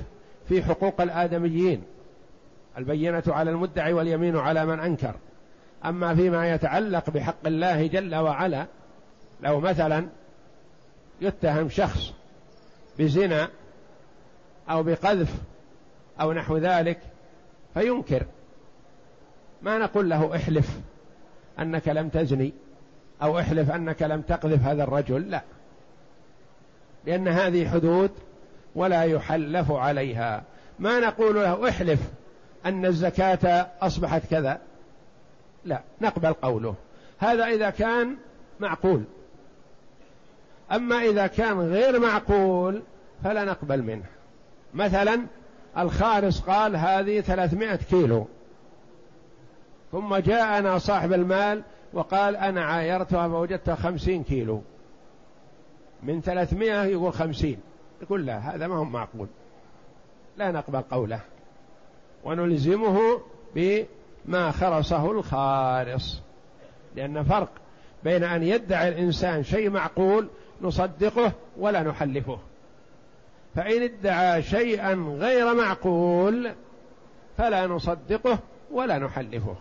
في 0.50 0.64
حقوق 0.64 1.02
الآدميين 1.02 1.84
البينة 2.78 3.24
على 3.28 3.52
المدعي 3.52 3.94
واليمين 3.94 4.38
على 4.38 4.66
من 4.66 4.80
أنكر. 4.80 5.16
أما 5.86 6.16
فيما 6.16 6.54
يتعلق 6.54 7.10
بحق 7.10 7.48
الله 7.48 7.88
جل 7.88 8.16
وعلا 8.16 8.66
لو 9.42 9.60
مثلا 9.60 10.08
يتهم 11.22 11.70
شخص 11.70 12.14
بزنا 13.00 13.50
أو 14.70 14.84
بقذف 14.84 15.34
أو 16.22 16.34
نحو 16.34 16.58
ذلك 16.58 17.00
فينكر. 17.74 18.26
ما 19.62 19.78
نقول 19.78 20.10
له 20.10 20.36
احلف 20.36 20.80
أنك 21.60 21.88
لم 21.88 22.10
تزني 22.10 22.54
أو 23.22 23.40
احلف 23.40 23.72
أنك 23.72 24.02
لم 24.02 24.22
تقذف 24.22 24.64
هذا 24.64 24.84
الرجل 24.84 25.30
لا. 25.30 25.42
لأن 27.06 27.28
هذه 27.28 27.70
حدود 27.70 28.12
ولا 28.76 29.04
يحلف 29.04 29.72
عليها. 29.72 30.44
ما 30.80 31.00
نقول 31.00 31.36
له 31.36 31.70
احلف 31.70 32.00
أن 32.66 32.86
الزكاة 32.86 33.68
أصبحت 33.82 34.22
كذا 34.32 34.62
لا. 35.66 35.82
نقبل 36.02 36.34
قوله. 36.34 36.76
هذا 37.20 37.46
إذا 37.46 37.70
كان 37.70 38.16
معقول. 38.60 39.04
أما 40.72 40.96
إذا 40.96 41.28
كان 41.28 41.60
غير 41.60 42.00
معقول 42.00 42.82
فلا 43.24 43.46
نقبل 43.46 43.82
منه. 43.82 44.06
مثلا 44.74 45.26
الخارس 45.78 46.42
قال 46.42 46.76
هذه 46.76 47.22
ثلاثمائة 47.22 47.76
كيلو. 47.76 48.28
ثم 49.92 50.16
جاءنا 50.16 50.78
صاحب 50.78 51.14
المال 51.14 51.64
وقال 51.94 52.36
أنا 52.36 52.64
عايرتها 52.66 53.28
فوجدتها 53.28 53.76
خمسين 53.76 54.24
كيلو. 54.24 54.62
من 56.04 56.22
ثلاثمائة 56.22 56.84
يقول 56.84 57.14
خمسين. 57.14 57.60
يقول 58.02 58.26
لا 58.26 58.38
هذا 58.38 58.68
ما 58.68 58.76
هو 58.76 58.84
معقول. 58.84 59.28
لا 60.38 60.52
نقبل 60.52 60.82
قوله. 60.82 61.20
ونلزمه 62.24 63.22
بما 63.56 64.52
خرصه 64.52 65.12
الخارص. 65.12 66.22
لأن 66.96 67.24
فرق 67.24 67.50
بين 68.04 68.24
أن 68.24 68.44
يدعي 68.44 68.90
الإنسان 68.90 69.44
شيء 69.44 69.70
معقول 69.70 70.28
نصدقه 70.62 71.32
ولا 71.58 71.84
نحلفه. 71.84 72.38
فإن 73.58 73.82
ادعى 73.82 74.44
شيئا 74.44 75.18
غير 75.20 75.54
معقول 75.54 76.56
فلا 77.38 77.68
نصدقه 77.68 78.40
ولا 78.72 78.98
نحلفه. 78.98 79.56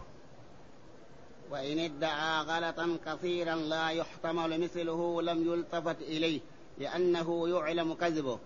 وإن 1.51 1.79
ادعى 1.79 2.41
غلطا 2.41 2.99
كثيرا 3.07 3.55
لا 3.55 3.89
يحتمل 3.89 4.61
مثله 4.61 5.23
لم 5.23 5.53
يلتفت 5.53 6.03
إليه 6.03 6.41
لأنه 6.79 7.49
يعلم 7.49 7.95
كذبه. 7.95 8.39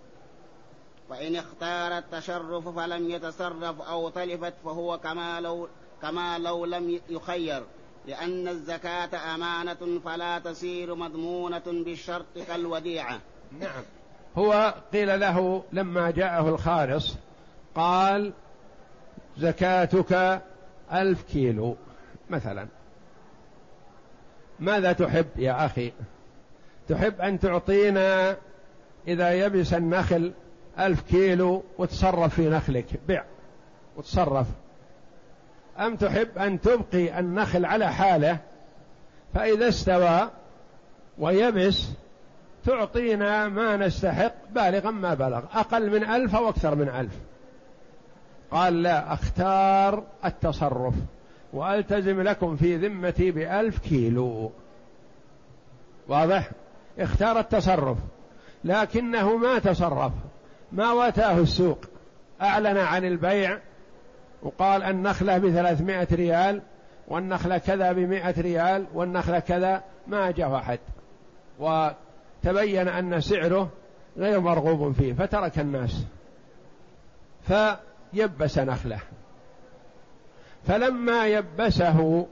وإن 1.09 1.37
اختار 1.37 1.99
التشرف 1.99 2.69
فلم 2.69 3.11
يتصرف 3.11 3.81
أو 3.81 4.09
تلفت 4.09 4.55
فهو 4.65 4.99
كما 4.99 5.41
لو 5.41 5.69
كما 6.03 6.39
لو 6.39 6.65
لم 6.65 7.01
يخير 7.09 7.63
لأن 8.07 8.49
الزكاة 8.49 9.35
أمانة 9.35 10.01
فلا 10.05 10.39
تصير 10.39 10.95
مضمونة 10.95 11.63
بالشرط 11.67 12.39
كالوديعة. 12.49 13.21
نعم. 13.61 13.83
هو 14.39 14.75
قيل 14.93 15.21
له 15.21 15.63
لما 15.73 16.11
جاءه 16.11 16.49
الخالص 16.49 17.17
قال 17.75 18.33
زكاتك 19.39 20.43
ألف 20.93 21.23
كيلو 21.23 21.77
مثلا. 22.31 22.67
ماذا 24.61 24.93
تحب 24.93 25.27
يا 25.37 25.67
أخي؟ 25.67 25.93
تحب 26.89 27.21
أن 27.21 27.39
تعطينا 27.39 28.37
إذا 29.09 29.33
يبس 29.33 29.75
النخل 29.75 30.33
ألف 30.79 31.01
كيلو 31.01 31.63
وتصرف 31.79 32.35
في 32.35 32.49
نخلك؟ 32.49 33.01
بع 33.09 33.25
وتصرف. 33.97 34.47
أم 35.79 35.97
تحب 35.97 36.39
أن 36.39 36.61
تبقي 36.61 37.19
النخل 37.19 37.65
على 37.65 37.93
حاله؟ 37.93 38.39
فإذا 39.35 39.69
استوى 39.69 40.31
ويبس 41.19 41.89
تعطينا 42.67 43.49
ما 43.49 43.77
نستحق 43.77 44.33
بالغا 44.51 44.91
ما 44.91 45.15
بلغ. 45.15 45.43
أقل 45.53 45.91
من 45.91 46.05
ألف 46.05 46.37
أو 46.37 46.49
أكثر 46.49 46.75
من 46.75 46.89
ألف. 46.89 47.13
قال 48.51 48.83
لا 48.83 49.13
أختار 49.13 50.05
التصرف 50.25 50.95
وألتزم 51.53 52.21
لكم 52.21 52.57
في 52.57 52.77
ذمتي 52.77 53.31
بألف 53.31 53.79
كيلو. 53.79 54.51
واضح؟ 56.09 56.51
اختار 56.99 57.39
التصرف. 57.39 57.99
لكنه 58.65 59.37
ما 59.37 59.59
تصرف. 59.59 60.13
ما 60.73 60.93
واتاه 60.93 61.39
السوق. 61.39 61.85
أعلن 62.43 62.79
عن 62.79 63.05
البيع 63.05 63.59
وقال 64.43 64.83
النخلة 64.83 65.39
بثلاثمائة 65.39 66.09
ريال 66.13 66.63
والنخلة 67.09 67.59
كذا 67.59 67.93
بمائة 67.93 68.41
ريال 68.41 68.87
والنخلة 68.95 69.39
كذا 69.39 69.83
ما 70.07 70.31
جاء 70.31 70.57
أحد. 70.57 70.79
وتبين 72.45 72.89
أن 72.89 73.21
سعره 73.21 73.69
غير 74.19 74.41
مرغوب 74.41 74.93
فيه 74.93 75.13
فترك 75.13 75.59
الناس 75.59 76.05
فيبس 77.49 78.59
نخلة. 78.59 78.99
فلما 80.67 81.27
يبسه 81.27 82.27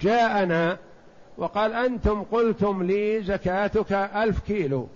جاءنا 0.00 0.78
وقال 1.38 1.72
أنتم 1.72 2.22
قلتم 2.22 2.82
لي 2.82 3.22
زكاتك 3.22 3.92
ألف 3.92 4.40
كيلو 4.40 4.88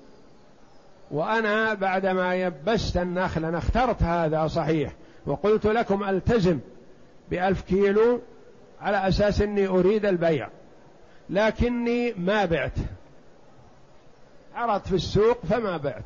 وأنا 1.11 1.75
بعدما 1.75 2.35
يبست 2.35 2.97
النخل 2.97 3.45
أنا 3.45 3.59
اخترت 3.59 4.03
هذا 4.03 4.47
صحيح 4.47 4.93
وقلت 5.27 5.67
لكم 5.67 6.05
ألتزم 6.05 6.59
بألف 7.31 7.63
كيلو 7.63 8.21
على 8.81 9.09
أساس 9.09 9.41
أني 9.41 9.67
أريد 9.67 10.07
البيع 10.07 10.49
لكني 11.31 12.13
ما 12.13 12.45
بعت. 12.45 12.79
عرضت 14.57 14.87
في 14.87 14.95
السوق 14.95 15.47
فما 15.47 15.77
بعت 15.77 16.05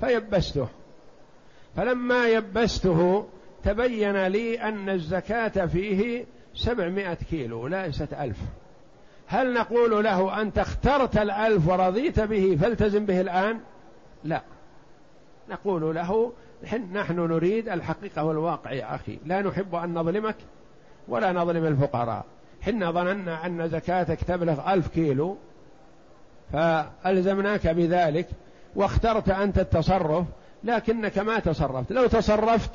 فيبسته. 0.00 0.68
فلما 1.76 2.28
يبسته 2.28 3.26
تبين 3.64 4.26
لي 4.26 4.60
أن 4.60 4.88
الزكاة 4.88 5.66
فيه 5.66 6.24
سبعمائة 6.54 7.14
كيلو 7.14 7.66
ليست 7.66 8.12
ألف. 8.12 8.36
هل 9.26 9.54
نقول 9.54 10.04
له 10.04 10.40
أنت 10.40 10.58
اخترت 10.58 11.16
الألف 11.16 11.68
ورضيت 11.68 12.20
به 12.20 12.58
فالتزم 12.60 13.06
به 13.06 13.20
الآن؟ 13.20 13.60
لا. 14.24 14.42
نقول 15.50 15.94
له 15.94 16.32
نحن 16.92 17.20
نريد 17.20 17.68
الحقيقة 17.68 18.24
والواقع 18.24 18.72
يا 18.72 18.94
أخي. 18.94 19.18
لا 19.26 19.42
نحب 19.42 19.74
أن 19.74 19.94
نظلمك 19.94 20.36
ولا 21.08 21.32
نظلم 21.32 21.64
الفقراء. 21.64 22.24
حنا 22.60 22.90
ظننا 22.90 23.46
أن 23.46 23.68
زكاتك 23.68 24.24
تبلغ 24.24 24.72
ألف 24.72 24.88
كيلو 24.88 25.36
فألزمناك 26.52 27.66
بذلك 27.66 28.28
واخترت 28.76 29.28
أنت 29.28 29.58
التصرف 29.58 30.26
لكنك 30.64 31.18
ما 31.18 31.38
تصرفت. 31.38 31.92
لو 31.92 32.06
تصرفت 32.06 32.70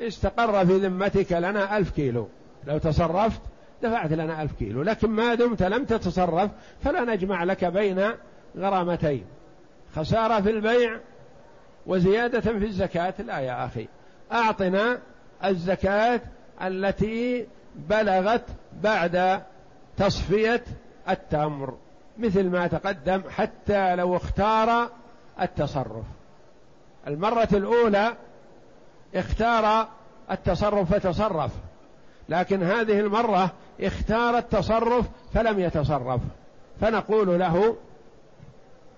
استقر 0.00 0.66
في 0.66 0.78
ذمتك 0.78 1.32
لنا 1.32 1.76
ألف 1.76 1.90
كيلو. 1.90 2.28
لو 2.66 2.78
تصرفت 2.78 3.40
دفعت 3.82 4.12
لنا 4.12 4.42
ألف 4.42 4.52
كيلو. 4.52 4.82
لكن 4.82 5.10
ما 5.10 5.34
دمت 5.34 5.62
لم 5.62 5.84
تتصرف 5.84 6.50
فلا 6.84 7.04
نجمع 7.14 7.44
لك 7.44 7.64
بين 7.64 8.10
غرامتين. 8.56 9.24
خسارة 9.96 10.40
في 10.40 10.50
البيع 10.50 11.00
وزيادة 11.86 12.40
في 12.40 12.66
الزكاة. 12.66 13.14
لا 13.18 13.38
يا 13.38 13.66
أخي. 13.66 13.88
أعطنا 14.32 14.98
الزكاة 15.44 16.20
التي 16.62 17.46
بلغت 17.76 18.44
بعد 18.82 19.42
تصفية 19.96 20.64
التمر. 21.08 21.74
مثل 22.18 22.50
ما 22.50 22.66
تقدم 22.66 23.22
حتى 23.30 23.96
لو 23.96 24.16
اختار 24.16 24.90
التصرف. 25.40 26.04
المرة 27.06 27.48
الأولى 27.52 28.12
اختار 29.14 29.88
التصرف 30.30 30.94
فتصرف 30.94 31.50
لكن 32.28 32.62
هذه 32.62 33.00
المرة 33.00 33.50
اختار 33.80 34.38
التصرف 34.38 35.06
فلم 35.34 35.60
يتصرف. 35.60 36.20
فنقول 36.80 37.38
له 37.38 37.76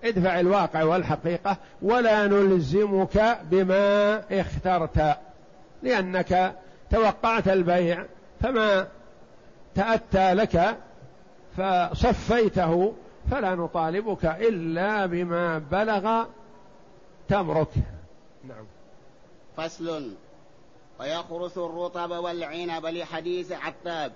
ادفع 0.03 0.39
الواقع 0.39 0.83
والحقيقة 0.83 1.57
ولا 1.81 2.27
نلزمك 2.27 3.37
بما 3.43 4.21
اخترت 4.31 5.17
لأنك 5.83 6.55
توقعت 6.89 7.47
البيع 7.47 8.05
فما 8.41 8.87
تأتى 9.75 10.33
لك 10.33 10.77
فصفيته 11.57 12.93
فلا 13.31 13.55
نطالبك 13.55 14.25
إلا 14.25 15.05
بما 15.05 15.57
بلغ 15.57 16.25
تمرك. 17.29 17.73
نعم. 18.47 18.65
فصل. 19.57 20.11
ويخرس 20.99 21.57
الرطب 21.57 22.11
والعنب 22.11 22.85
لحديث 22.85 23.51
عتاب 23.51 24.11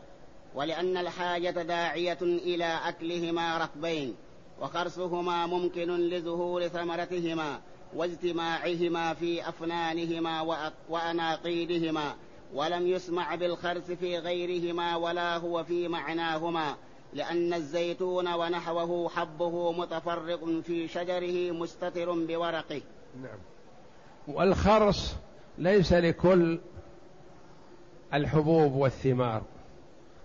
ولأن 0.56 0.98
الحاجة 0.98 1.62
داعية 1.62 2.18
إلى 2.22 2.80
أكلهما 2.86 3.58
رطبين 3.58 4.16
وخرسهما 4.62 5.46
ممكن 5.46 6.10
لظهور 6.10 6.68
ثمرتهما 6.68 7.60
واجتماعهما 7.96 9.14
في 9.14 9.50
أفنانهما 9.50 10.42
وأناقيدهما 10.90 12.16
ولم 12.54 12.88
يسمع 12.88 13.36
بالخرس 13.36 13.92
في 13.92 14.18
غيرهما 14.18 14.96
ولا 14.96 15.38
هو 15.38 15.64
في 15.64 15.88
معناهما. 15.88 16.76
لأن 17.14 17.54
الزيتون 17.54 18.34
ونحوه 18.34 19.10
حبه 19.10 19.72
متفرق 19.72 20.46
في 20.64 20.88
شجره 20.88 21.52
مستتر 21.52 22.12
بورقه. 22.12 22.82
نعم. 23.22 23.38
والخرس 24.28 25.16
ليس 25.58 25.94
لكل 25.94 26.60
الحبوب 28.14 28.74
والثمار 28.74 29.42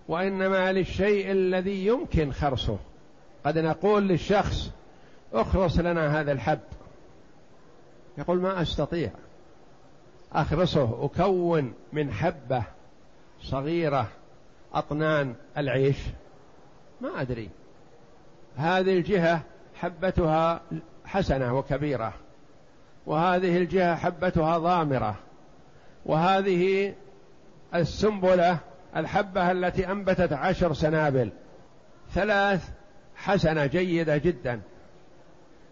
وإنما 0.07 0.71
للشيء 0.71 1.31
الذي 1.31 1.85
يمكن 1.85 2.31
خرسه 2.31 2.77
قد 3.45 3.57
نقول 3.57 4.07
للشخص 4.07 4.71
اخرس 5.33 5.79
لنا 5.79 6.19
هذا 6.19 6.31
الحب. 6.31 6.59
يقول 8.17 8.41
ما 8.41 8.61
أستطيع. 8.61 9.11
اخرسه 10.33 11.05
أكون 11.05 11.73
من 11.93 12.11
حبة 12.11 12.63
صغيرة 13.41 14.07
أطنان 14.73 15.35
العيش. 15.57 15.97
ما 17.01 17.21
أدري. 17.21 17.49
هذه 18.57 18.97
الجهة 18.97 19.41
حبتها 19.75 20.61
حسنة 21.05 21.57
وكبيرة 21.57 22.13
وهذه 23.05 23.57
الجهة 23.57 23.95
حبتها 23.95 24.57
ضامرة 24.57 25.15
وهذه 26.05 26.93
السنبلة 27.75 28.57
الحبة 28.95 29.51
التي 29.51 29.91
أنبتت 29.91 30.33
عشر 30.33 30.73
سنابل 30.73 31.31
ثلاث 32.13 32.69
حسنة 33.15 33.65
جيدة 33.65 34.17
جدا 34.17 34.61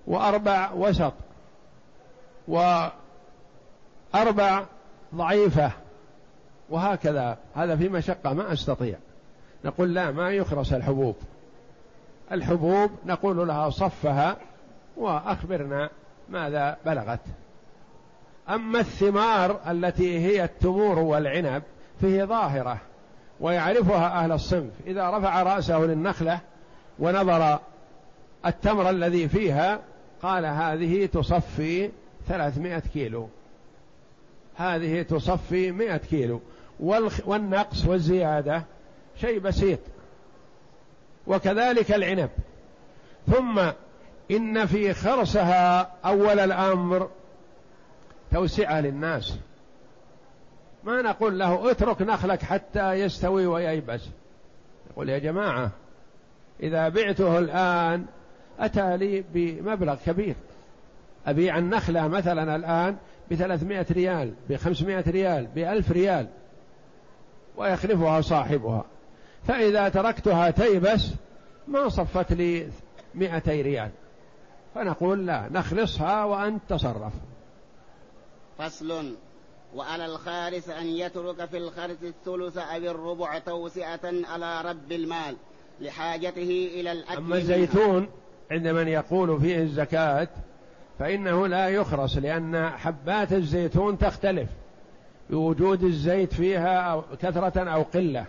وأربع 0.07 0.71
وسط 0.71 1.13
وأربع 2.47 2.91
ضعيفة 5.15 5.71
وهكذا. 6.69 7.37
هذا 7.55 7.75
في 7.75 7.89
مشقة 7.89 8.33
ما 8.33 8.53
أستطيع. 8.53 8.97
نقول 9.65 9.93
لا 9.93 10.11
ما 10.11 10.31
يخرس 10.31 10.73
الحبوب. 10.73 11.15
الحبوب 12.31 12.91
نقول 13.05 13.47
لها 13.47 13.69
صفها 13.69 14.37
وأخبرنا 14.97 15.89
ماذا 16.29 16.77
بلغت. 16.85 17.19
أما 18.49 18.79
الثمار 18.79 19.59
التي 19.71 20.19
هي 20.19 20.43
التمور 20.43 20.99
والعنب 20.99 21.63
فهي 22.01 22.23
ظاهرة 22.23 22.77
ويعرفها 23.39 24.23
أهل 24.23 24.31
الصنف. 24.31 24.71
إذا 24.87 25.09
رفع 25.09 25.43
رأسه 25.43 25.79
للنخلة 25.79 26.39
ونظر 26.99 27.59
التمر 28.45 28.89
الذي 28.89 29.27
فيها 29.27 29.79
قال 30.21 30.45
هذه 30.45 31.05
تصفي 31.05 31.89
ثلاثمائة 32.27 32.83
كيلو. 32.93 33.29
هذه 34.55 35.01
تصفي 35.01 35.71
مائة 35.71 35.97
كيلو. 35.97 36.41
والنقص 37.25 37.85
والزيادة 37.85 38.63
شيء 39.21 39.39
بسيط. 39.39 39.79
وكذلك 41.27 41.91
العنب. 41.91 42.29
ثم 43.27 43.59
إن 44.31 44.65
في 44.65 44.93
خرسها 44.93 45.91
أول 46.05 46.39
الأمر 46.39 47.09
توسعة 48.31 48.81
للناس. 48.81 49.37
ما 50.83 51.01
نقول 51.01 51.39
له 51.39 51.71
اترك 51.71 52.01
نخلك 52.01 52.41
حتى 52.41 52.93
يستوي 52.93 53.45
وييبس. 53.45 54.01
يقول 54.91 55.09
يا 55.09 55.17
جماعة 55.17 55.71
إذا 56.63 56.89
بعته 56.89 57.39
الآن 57.39 58.05
أتى 58.59 58.97
لي 58.97 59.23
بمبلغ 59.33 59.95
كبير. 60.05 60.35
أبيع 61.27 61.57
النخلة 61.57 62.07
مثلا 62.07 62.55
الآن 62.55 62.97
بثلاثمائة 63.31 63.85
ريال 63.91 64.33
بخمسمائة 64.49 65.09
ريال 65.11 65.47
بألف 65.55 65.91
ريال. 65.91 66.27
ويخلفها 67.57 68.21
صاحبها. 68.21 68.85
فإذا 69.47 69.89
تركتها 69.89 70.51
تيبس 70.51 71.07
ما 71.67 71.89
صفت 71.89 72.33
لي 72.33 72.69
مئتي 73.15 73.61
ريال. 73.61 73.89
فنقول 74.75 75.25
لا 75.25 75.47
نخلصها 75.51 76.23
وأنت 76.23 76.61
تصرف. 76.69 77.13
فصل. 78.57 79.15
وعلى 79.75 80.05
الخارس 80.05 80.69
أن 80.69 80.87
يترك 80.87 81.45
في 81.45 81.57
الخرس 81.57 81.97
الثلث 82.03 82.57
أو 82.57 82.77
الربع 82.77 83.39
توسئة 83.39 84.25
على 84.27 84.61
رب 84.61 84.91
المال 84.91 85.35
لحاجته 85.81 86.69
إلى 86.73 86.91
الأكل 86.91 87.17
أما 87.17 87.37
الزيتون 87.37 88.07
عند 88.51 88.67
من 88.67 88.87
يقول 88.87 89.41
فيه 89.41 89.61
الزكاة 89.61 90.27
فإنه 90.99 91.47
لا 91.47 91.69
يخرس 91.69 92.17
لأن 92.17 92.69
حبات 92.69 93.33
الزيتون 93.33 93.97
تختلف. 93.97 94.49
بوجود 95.29 95.83
الزيت 95.83 96.33
فيها 96.33 96.79
أو 96.79 97.03
كثرة 97.21 97.69
أو 97.73 97.81
قلة. 97.81 98.25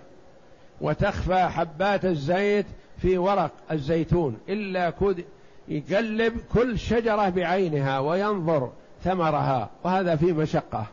وتخفى 0.81 1.49
حبات 1.49 2.05
الزيت 2.05 2.67
في 2.99 3.19
ورق 3.19 3.51
الزيتون 3.71 4.39
إلا 4.49 4.91
كد 4.91 5.25
يقلب 5.69 6.41
كل 6.53 6.79
شجرة 6.79 7.29
بعينها 7.29 7.99
وينظر 7.99 8.73
ثمرها 9.05 9.71
وهذا 9.85 10.17
في 10.17 10.33
مشقة. 10.33 10.87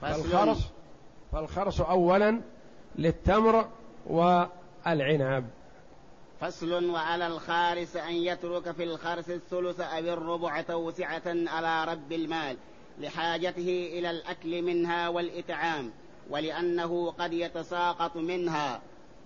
فالخرص 0.00 0.58
فالخرص 1.32 1.80
أولا 1.80 2.40
للتمر 2.98 3.68
والعنب. 4.06 5.44
فصل 6.40 6.90
وعلى 6.90 7.26
الخارس 7.26 7.96
أن 7.96 8.14
يترك 8.14 8.70
في 8.70 8.84
الخرس 8.84 9.30
الثلث 9.30 9.80
أو 9.80 9.98
الربع 9.98 10.60
توسعة 10.60 11.22
على 11.26 11.92
رب 11.92 12.12
المال 12.12 12.56
لحاجته 13.00 13.90
إلى 13.92 14.10
الأكل 14.10 14.62
منها 14.62 15.08
والإطعام 15.08 15.90
ولأنه 16.30 17.10
قد 17.10 17.32
يتساقط 17.32 18.16
منها. 18.16 18.80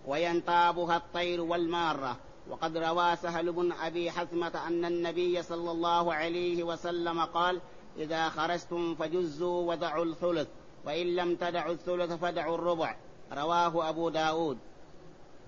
وينتابها 0.07 0.97
الطير 0.97 1.41
والمارة. 1.41 2.17
وقد 2.51 2.77
روى 2.77 3.17
سهل 3.17 3.53
بن 3.53 3.73
أبي 3.73 4.11
حثمة 4.11 4.67
أن 4.67 4.85
النبي 4.85 5.43
صلى 5.43 5.71
الله 5.71 6.15
عليه 6.15 6.63
وسلم 6.63 7.21
قال 7.21 7.61
إذا 7.99 8.29
خرجتم 8.29 8.95
فجزوا 8.95 9.71
ودعوا 9.73 10.05
الثلث 10.05 10.49
وإن 10.85 11.17
لم 11.17 11.37
تدعوا 11.37 11.73
الثلث 11.73 12.13
فدعوا 12.13 12.55
الربع. 12.55 12.97
رواه 13.33 13.89
أبو 13.89 14.09
داود. 14.09 14.59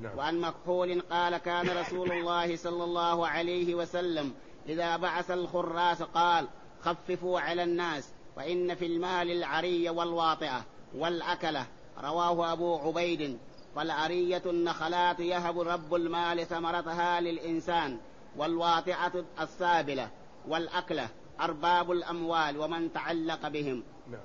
نعم. 0.01 0.19
وعن 0.19 0.40
مكحول 0.40 1.01
قال 1.01 1.37
كان 1.37 1.79
رسول 1.79 2.12
الله 2.12 2.57
صلى 2.57 2.85
الله 2.85 3.27
عليه 3.27 3.75
وسلم 3.75 4.33
إذا 4.69 4.97
بعث 4.97 5.31
الخراس 5.31 6.03
قال 6.03 6.47
خففوا 6.83 7.40
على 7.40 7.62
الناس 7.62 8.09
وإن 8.37 8.75
في 8.75 8.87
المال 8.87 9.31
العري 9.31 9.90
والواطئة 9.90 10.64
والأكلة. 10.95 11.67
رواه 12.05 12.53
أبو 12.53 12.79
عبيد 12.79 13.38
والعرية 13.77 14.43
النخلات 14.47 15.21
يهب 15.21 15.61
رب 15.61 15.95
المال 15.95 16.47
ثمرتها 16.47 17.21
للإنسان 17.21 17.99
والواطئة 18.37 19.25
السابلة 19.41 20.09
والأكلة 20.49 21.09
أرباب 21.41 21.91
الأموال 21.91 22.59
ومن 22.59 22.93
تعلق 22.93 23.49
بهم 23.49 23.83
نعم. 24.11 24.21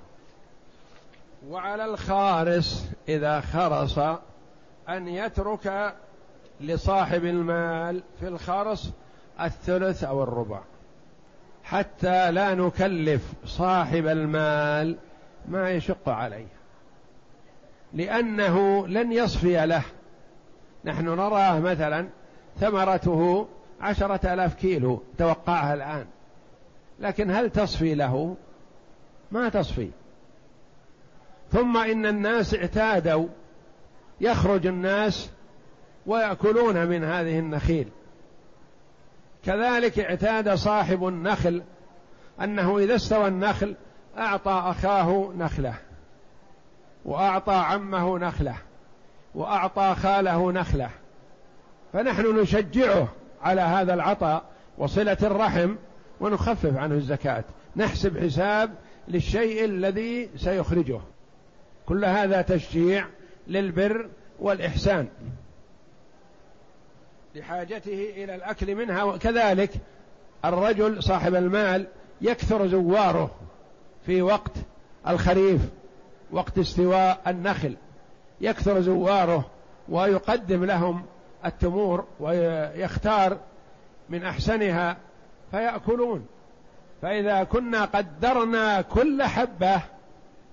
وعلى 1.48 1.84
الخارس 1.84 2.88
إذا 3.08 3.40
خرص 3.40 3.98
أن 4.88 5.08
يترك 5.08 5.96
لصاحب 6.60 7.24
المال 7.24 8.02
في 8.20 8.28
الخرص 8.28 8.88
الثلث 9.40 10.04
أو 10.04 10.22
الربع 10.22 10.60
حتى 11.64 12.30
لا 12.30 12.54
نكلف 12.54 13.22
صاحب 13.46 14.06
المال 14.06 14.96
ما 15.48 15.70
يشق 15.70 16.08
عليه 16.08 16.59
لأنه 17.94 18.86
لن 18.86 19.12
يصفي 19.12 19.66
له. 19.66 19.82
نحن 20.84 21.04
نراه 21.04 21.60
مثلا 21.60 22.08
ثمرته 22.60 23.48
عشرة 23.80 24.34
آلاف 24.34 24.54
كيلو 24.54 25.02
توقعها 25.18 25.74
الآن. 25.74 26.06
لكن 27.00 27.30
هل 27.30 27.50
تصفي 27.50 27.94
له؟ 27.94 28.36
ما 29.32 29.48
تصفي. 29.48 29.90
ثم 31.52 31.76
إن 31.76 32.06
الناس 32.06 32.54
اعتادوا. 32.54 33.28
يخرج 34.20 34.66
الناس 34.66 35.30
ويأكلون 36.06 36.86
من 36.86 37.04
هذه 37.04 37.38
النخيل. 37.38 37.88
كذلك 39.44 39.98
اعتاد 39.98 40.54
صاحب 40.54 41.06
النخل 41.06 41.62
أنه 42.40 42.78
إذا 42.78 42.94
استوى 42.94 43.28
النخل 43.28 43.74
أعطى 44.18 44.62
أخاه 44.66 45.32
نخلة. 45.36 45.74
وأعطى 47.04 47.54
عمه 47.54 48.18
نخلة 48.18 48.54
وأعطى 49.34 49.94
خاله 49.98 50.52
نخلة. 50.52 50.90
فنحن 51.92 52.40
نشجعه 52.40 53.08
على 53.42 53.60
هذا 53.60 53.94
العطاء 53.94 54.42
وصلة 54.78 55.16
الرحم 55.22 55.74
ونخفف 56.20 56.76
عنه 56.76 56.94
الزكاة. 56.94 57.44
نحسب 57.76 58.18
حساب 58.18 58.74
للشيء 59.08 59.64
الذي 59.64 60.30
سيخرجه. 60.36 61.00
كل 61.86 62.04
هذا 62.04 62.42
تشجيع 62.42 63.06
للبر 63.48 64.08
والإحسان. 64.38 65.08
لحاجته 67.34 68.12
إلى 68.16 68.34
الأكل 68.34 68.74
منها 68.74 69.02
وكذلك 69.02 69.70
الرجل 70.44 71.02
صاحب 71.02 71.34
المال 71.34 71.86
يكثر 72.20 72.66
زواره 72.66 73.30
في 74.06 74.22
وقت 74.22 74.52
الخريف. 75.08 75.60
وقت 76.32 76.58
استواء 76.58 77.20
النخل. 77.26 77.76
يكثر 78.40 78.80
زواره 78.80 79.44
ويقدم 79.88 80.64
لهم 80.64 81.02
التمور 81.44 82.04
ويختار 82.20 83.36
من 84.08 84.24
أحسنها 84.24 84.96
فيأكلون. 85.50 86.26
فإذا 87.02 87.44
كنا 87.44 87.84
قدرنا 87.84 88.80
كل 88.80 89.22
حبة 89.22 89.80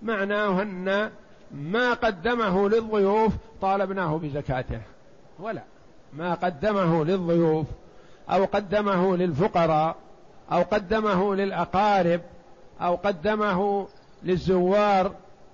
معناه 0.04 0.62
أن 0.62 1.10
ما 1.52 1.94
قدمه 1.94 2.70
للضيوف 2.70 3.34
طالبناه 3.62 4.18
بزكاته. 4.18 4.82
ولا. 5.40 5.62
ما 6.14 6.34
قدمه 6.34 7.06
للضيوف 7.06 7.66
أو 8.30 8.46
قدمه 8.46 9.18
للفقراء 9.18 9.96
أو 10.52 10.62
قدمه 10.62 11.36
للأقارب 11.36 12.22
أو 12.82 12.96
قدمه 12.96 13.88
للزوار 14.24 15.12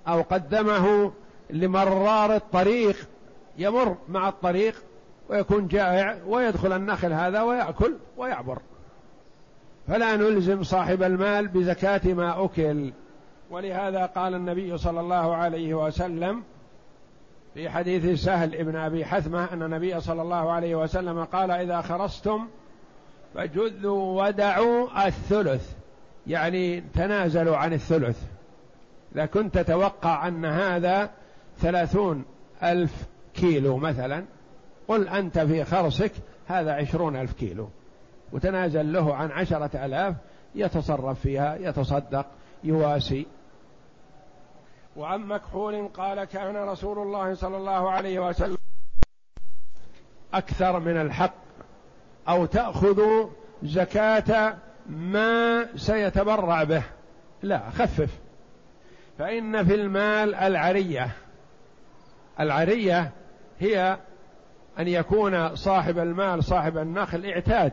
أو 0.08 0.22
قدمه 0.22 1.12
لمرار 1.50 2.36
الطريق 2.36 3.08
يمر 3.58 3.96
مع 4.08 4.28
الطريق 4.28 4.74
ويكون 5.28 5.68
جائع 5.68 6.16
ويدخل 6.26 6.72
النخل 6.72 7.12
هذا 7.12 7.42
ويأكل 7.42 7.94
ويعبر. 8.16 8.58
فلا 9.88 10.16
نلزم 10.16 10.62
صاحب 10.62 11.02
المال 11.02 11.48
بزكاة 11.48 12.00
ما 12.04 12.44
أكل. 12.44 12.92
ولهذا 13.50 14.06
قال 14.06 14.34
النبي 14.34 14.78
صلى 14.78 15.00
الله 15.00 15.34
عليه 15.36 15.74
وسلم 15.74 16.42
في 17.54 17.70
حديث 17.70 18.24
سهل 18.24 18.54
ابن 18.54 18.76
أبي 18.76 19.04
حثمة 19.04 19.52
أن 19.52 19.62
النبي 19.62 20.00
صلى 20.00 20.22
الله 20.22 20.52
عليه 20.52 20.74
وسلم 20.74 21.24
قال 21.24 21.50
إذا 21.50 21.80
خرستم 21.80 22.46
فجذوا 23.34 24.24
ودعوا 24.24 25.06
الثلث. 25.06 25.72
يعني 26.26 26.80
تنازلوا 26.94 27.56
عن 27.56 27.72
الثلث. 27.72 28.22
إذا 29.14 29.26
كنت 29.26 29.58
تتوقع 29.58 30.28
أن 30.28 30.44
هذا 30.44 31.10
ثلاثون 31.58 32.24
ألف 32.62 33.06
كيلو 33.34 33.76
مثلا. 33.76 34.24
قل 34.88 35.08
أنت 35.08 35.38
في 35.38 35.64
خرصك 35.64 36.12
هذا 36.46 36.72
عشرون 36.72 37.16
ألف 37.16 37.32
كيلو. 37.32 37.68
وتنازل 38.32 38.92
له 38.92 39.14
عن 39.14 39.30
عشرة 39.30 39.84
ألاف 39.84 40.14
يتصرف 40.54 41.20
فيها 41.20 41.56
يتصدق 41.56 42.26
يواسي. 42.64 43.26
وعن 44.96 45.20
مكحول 45.20 45.88
قال 45.88 46.24
كان 46.24 46.56
رسول 46.56 46.98
الله 46.98 47.34
صلى 47.34 47.56
الله 47.56 47.90
عليه 47.90 48.28
وسلم 48.28 48.56
أكثر 50.34 50.80
من 50.80 50.96
الحق 50.96 51.34
أو 52.28 52.46
تأخذ 52.46 53.02
زكاة 53.62 54.56
ما 54.86 55.66
سيتبرع 55.76 56.64
به. 56.64 56.82
لا 57.42 57.70
خفف. 57.70 58.23
فإن 59.18 59.64
في 59.64 59.74
المال 59.74 60.34
العرية. 60.34 61.10
العرية 62.40 63.10
هي 63.60 63.98
أن 64.78 64.88
يكون 64.88 65.56
صاحب 65.56 65.98
المال 65.98 66.44
صاحب 66.44 66.78
النخل 66.78 67.26
اعتاد 67.26 67.72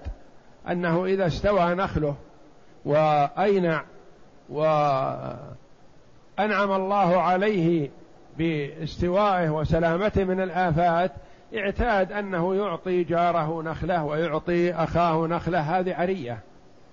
أنه 0.69 1.05
إذا 1.05 1.27
استوى 1.27 1.75
نخله 1.75 2.15
وأينع 2.85 3.83
وأنعم 4.49 5.51
الله 6.71 7.21
عليه 7.21 7.89
باستوائه 8.37 9.49
وسلامته 9.49 10.23
من 10.23 10.41
الآفات 10.41 11.11
اعتاد 11.55 12.11
أنه 12.11 12.55
يعطي 12.55 13.03
جاره 13.03 13.61
نخلة 13.61 14.03
ويعطي 14.03 14.73
أخاه 14.73 15.27
نخلة. 15.27 15.59
هذه 15.59 15.95
عرية. 15.95 16.39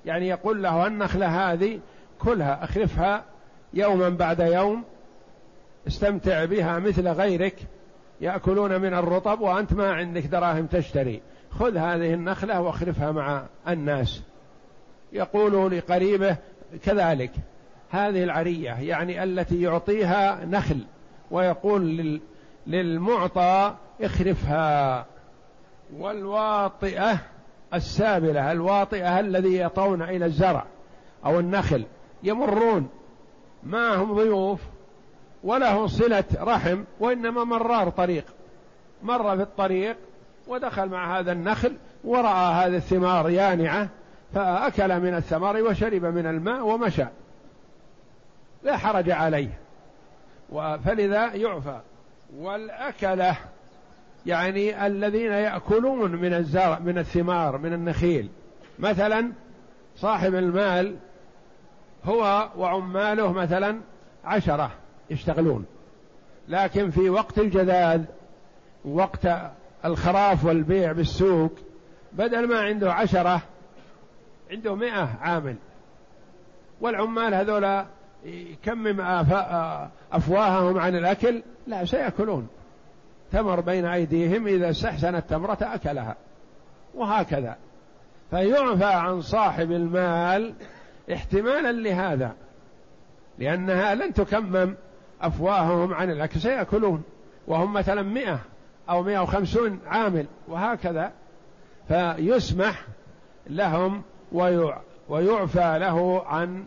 يعني 0.07 0.29
يقول 0.29 0.63
له 0.63 0.87
النخلة 0.87 1.53
هذه 1.53 1.81
كلها 2.19 2.65
اخرفها 2.65 3.25
يوما 3.75 4.09
بعد 4.09 4.41
يوم 4.41 4.85
استمتع 5.87 6.45
بها 6.45 6.79
مثل 6.79 7.09
غيرك 7.09 7.57
يأكلون 8.21 8.81
من 8.81 8.95
الرطب 8.95 9.41
وأنت 9.41 9.73
ما 9.73 9.93
عندك 9.93 10.27
دراهم 10.27 10.67
تشتري. 10.67 11.21
خذ 11.51 11.77
هذه 11.77 12.15
النخلة 12.15 12.61
واخرفها 12.61 13.13
مع 13.13 13.47
الناس. 13.69 14.23
يقول 15.13 15.77
لقريبه 15.77 16.37
كذلك. 16.85 17.31
هذه 17.91 18.25
العرية 18.25 18.71
يعني 18.71 19.25
التي 19.25 19.63
يعطيها 19.63 20.45
نخل 20.45 20.81
ويقول 21.31 22.21
للمعطى 22.67 23.75
اخرفها 24.01 25.07
والواطئة 25.97 27.19
السابلة 27.75 28.53
الواطئة 28.53 29.21
الذي 29.21 29.59
يطون 29.59 30.03
إلى 30.03 30.27
الزرع 30.27 30.65
أو 31.25 31.41
النخل 31.41 31.85
يمرون 32.23 32.89
معهم 33.69 34.13
ضيوف 34.13 34.61
وله 35.45 35.87
صلة 35.87 36.25
رحم 36.41 36.85
وإنما 37.01 37.45
مرار 37.45 37.91
طريق. 37.91 38.25
مر 39.03 39.37
في 39.37 39.43
الطريق 39.43 39.97
ودخل 40.47 40.89
مع 40.89 41.19
هذا 41.19 41.33
النخل 41.33 41.77
ورأى 42.05 42.53
هذه 42.55 42.77
الثمار 42.77 43.31
يانعة 43.31 43.89
فأكل 44.35 45.01
من 45.01 45.15
الثمر 45.15 45.63
وشرب 45.63 46.05
من 46.05 46.27
الماء 46.27 46.67
ومشى. 46.67 47.05
لا 48.63 48.77
حرج 48.77 49.11
عليه. 49.11 49.59
فلذا 50.85 51.35
يعفى. 51.35 51.81
والأكلة 52.37 53.37
يعني 54.27 54.87
الذين 54.87 55.33
يأكلون 55.33 56.13
من 56.13 56.35
الزرع 56.35 56.79
من 56.79 56.99
الثمار 56.99 57.59
من 57.59 57.73
النخيل. 57.73 58.29
مثلا 58.79 59.33
صاحب 59.97 60.35
المال 60.35 60.97
هو 62.05 62.49
وعماله 62.57 63.33
مثلا 63.33 63.81
عشرة 64.25 64.71
يشتغلون. 65.11 65.67
لكن 66.49 66.91
في 66.91 67.11
وقت 67.11 67.39
الجذاذ 67.39 68.05
وقت 68.85 69.29
الخراف 69.85 70.45
والبيع 70.45 70.93
بالسوق 70.93 71.53
بدل 72.13 72.49
ما 72.49 72.61
عنده 72.61 72.93
عشرة 72.93 73.43
عنده 74.51 74.75
مئة 74.75 75.09
عامل. 75.21 75.57
والعمال 76.81 77.35
هذولا 77.35 77.87
يكمم 78.25 79.01
أفواههم 80.13 80.79
عن 80.79 80.97
الأكل؟ 80.97 81.43
لا 81.67 81.85
سيأكلون. 81.85 82.49
تمر 83.33 83.61
بين 83.61 83.85
أيديهم 83.85 84.47
إذا 84.47 84.71
استحسن 84.71 85.15
التمرة 85.15 85.59
أكلها. 85.63 86.17
وهكذا. 86.95 87.57
فيعفى 88.31 88.85
عن 88.85 89.21
صاحب 89.21 89.73
المال 89.73 90.55
احتمالا 91.13 91.73
لهذا 91.73 92.35
لأنها 93.39 93.95
لن 93.95 94.15
تكمم 94.15 94.75
أفواههم 95.23 95.95
عن 95.95 96.11
الأكل 96.11 96.41
سيأكلون 96.41 97.03
وهم 97.47 97.73
مثلا 97.73 98.03
مئة 98.03 98.41
أو 98.91 99.03
مئة 99.03 99.19
وخمسون 99.19 99.81
عامل 99.87 100.27
وهكذا. 100.49 101.13
فيسمح 101.89 102.87
لهم 103.47 104.03
ويعفى 105.09 105.79
له 105.81 106.23
عن 106.27 106.67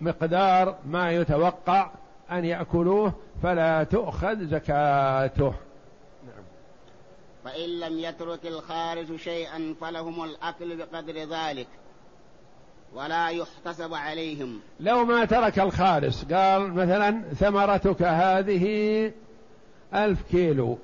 مقدار 0.00 0.78
ما 0.86 1.12
يتوقع 1.12 1.90
أن 2.30 2.44
يأكلوه 2.44 3.12
فلا 3.42 3.84
تؤخذ 3.84 4.46
زكاته. 4.46 5.54
نعم. 6.26 6.44
فإن 7.44 7.80
لم 7.80 7.98
يترك 7.98 8.46
الخارج 8.46 9.16
شيئا 9.16 9.74
فلهم 9.80 10.24
الأكل 10.24 10.76
بقدر 10.76 11.14
ذلك. 11.14 11.66
ولا 12.94 13.28
يحتسب 13.28 13.94
عليهم. 13.94 14.60
لو 14.80 15.04
ما 15.04 15.24
ترك 15.24 15.58
الخارس 15.58 16.24
قال 16.24 16.72
مثلا 16.72 17.22
ثمرتك 17.34 18.02
هذه 18.02 19.12
ألف 19.94 20.22
كيلو 20.30 20.78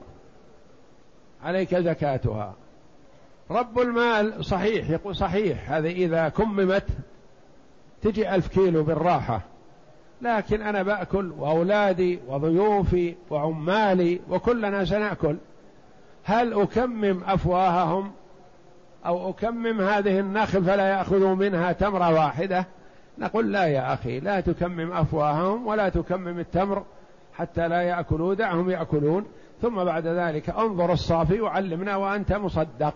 عليك 1.43 1.75
زكاتها. 1.75 2.55
رب 3.51 3.79
المال 3.79 4.45
صحيح 4.45 4.91
يقول 4.91 5.17
صحيح 5.17 5.73
هذه 5.73 5.93
إذا 5.93 6.29
كممت 6.29 6.87
تجي 8.03 8.35
ألف 8.35 8.49
كيلو 8.49 8.83
بالراحة. 8.83 9.43
لكن 10.23 10.63
أنا 10.63 10.83
بأكل 10.83 11.33
وأولادي 11.39 12.19
وضيوفي 12.29 13.15
وعمالي 13.31 14.21
وكلنا 14.31 14.85
سنأكل 14.85 15.37
هل 16.25 16.53
أكمم 16.53 17.25
أفواههم 17.25 18.13
أو 19.07 19.31
أكمم 19.31 19.81
هذه 19.81 20.21
النخل 20.21 20.65
فلا 20.65 20.89
يأخذوا 20.89 21.35
منها 21.35 21.73
تمرة 21.73 22.15
واحدة. 22.15 22.67
نقول 23.19 23.53
لا 23.53 23.67
يا 23.67 23.95
أخي 23.95 24.21
لا 24.21 24.41
تكمم 24.41 24.93
أفواههم 24.93 25.67
ولا 25.67 25.89
تكمم 25.89 26.39
التمر 26.39 26.85
حتى 27.35 27.69
لا 27.69 27.83
يأكلوا 27.83 28.35
دعهم 28.35 28.71
يأكلون. 28.71 29.27
ثم 29.63 29.85
بعد 29.85 30.07
ذلك 30.07 30.51
انظر 30.51 30.93
الصافي 30.93 31.41
وعلمنا 31.41 31.97
وأنت 31.97 32.33
مصدق. 32.33 32.95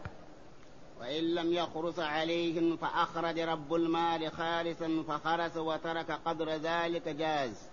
وإن 1.01 1.35
لم 1.35 1.53
يخرس 1.53 1.99
عليهم 1.99 2.77
فأخرج 2.77 3.41
رب 3.41 3.75
المال 3.75 4.33
خالصا 4.33 5.05
فخرس 5.09 5.57
وترك 5.57 6.11
قدر 6.25 6.49
ذلك 6.49 7.09
جاز. 7.09 7.69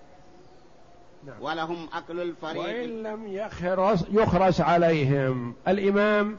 نعم. 1.25 1.35
ولهم 1.41 1.87
أكل 1.93 2.19
الفريق. 2.19 2.61
وإن 2.61 3.03
لم 3.03 3.27
يخرس, 3.27 4.05
يخرس 4.11 4.61
عليهم. 4.61 5.55
الإمام 5.67 6.37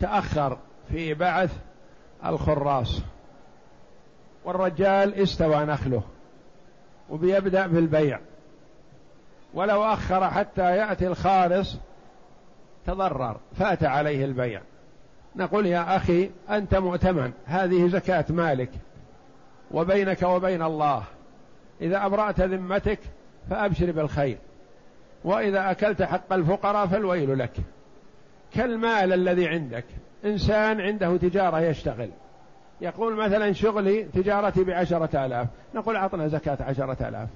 تأخر. 0.00 0.58
في 0.88 1.14
بعث 1.14 1.56
الخراس. 2.26 3.02
والرجال 4.44 5.14
استوى 5.14 5.64
نخله 5.64 6.02
وبيبدأ 7.10 7.66
بالبيع 7.66 8.20
ولو 9.54 9.84
أخر 9.84 10.30
حتى 10.30 10.76
يأتي 10.76 11.06
الخارص 11.06 11.78
تضرر 12.86 13.36
فات 13.58 13.84
عليه 13.84 14.24
البيع. 14.24 14.60
نقول 15.36 15.66
يا 15.66 15.96
أخي 15.96 16.30
أنت 16.50 16.74
مؤتمن 16.74 17.32
هذه 17.46 17.88
زكاة 17.88 18.24
مالك. 18.28 18.70
وبينك 19.70 20.22
وبين 20.22 20.62
الله. 20.62 21.04
إذا 21.80 22.06
أبرأت 22.06 22.40
ذمتك 22.40 22.98
فأبشر 23.50 23.90
بالخير. 23.90 24.38
وإذا 25.24 25.70
أكلت 25.70 26.02
حق 26.02 26.32
الفقراء 26.32 26.86
فالويل 26.86 27.38
لك. 27.38 27.56
كالمال 28.54 29.12
الذي 29.12 29.48
عندك. 29.48 29.84
إنسان 30.24 30.80
عنده 30.80 31.16
تجارة 31.16 31.60
يشتغل. 31.60 32.10
يقول 32.80 33.14
مثلا 33.14 33.52
شغلي 33.52 34.02
تجارتي 34.02 34.64
بعشرة 34.64 35.26
آلاف. 35.26 35.48
نقول 35.74 35.96
أعطنا 35.96 36.28
زكاة 36.28 36.58
عشرة 36.60 37.08
آلاف. 37.08 37.28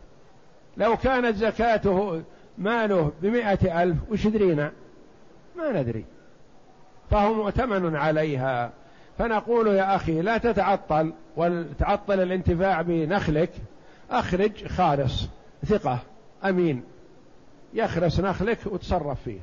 لو 0.76 0.96
كانت 0.96 1.36
زكاته 1.36 2.22
ماله 2.58 3.12
بمئة 3.22 3.82
ألف 3.82 3.96
وش 4.10 4.26
درينا 4.26 4.72
ما 5.56 5.82
ندري. 5.82 6.04
فهو 7.10 7.34
مؤتمن 7.34 7.96
عليها. 7.96 8.70
فنقول 9.18 9.66
يا 9.66 9.96
أخي 9.96 10.20
لا 10.20 10.38
تتعطل 10.38 11.12
وتعطل 11.36 12.20
الانتفاع 12.20 12.82
بنخلك 12.82 13.50
أخرج 14.10 14.66
خالص 14.66 15.28
ثقة 15.66 15.98
أمين. 16.44 16.82
يخرس 17.74 18.20
نخلك 18.20 18.58
وتصرف 18.66 19.22
فيه. 19.22 19.40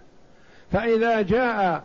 فإذا 0.71 1.21
جاء 1.21 1.84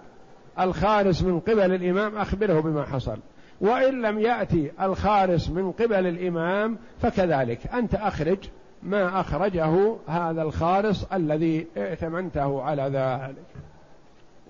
الخارس 0.59 1.23
من 1.23 1.41
قبل 1.41 1.75
الإمام 1.75 2.17
أخبره 2.17 2.61
بما 2.61 2.85
حصل. 2.85 3.19
وإن 3.61 4.03
لم 4.03 4.19
يأتي 4.19 4.73
الخارس 4.81 5.49
من 5.49 5.73
قبل 5.73 6.07
الإمام 6.07 6.79
فكذلك. 7.03 7.67
أنت 7.67 7.95
أخرج 7.95 8.39
ما 8.83 9.21
أخرجه 9.21 9.97
هذا 10.07 10.43
الخارس 10.43 11.07
الذي 11.13 11.67
ائتمنته 11.77 12.63
على 12.63 12.83
ذلك. 12.83 13.47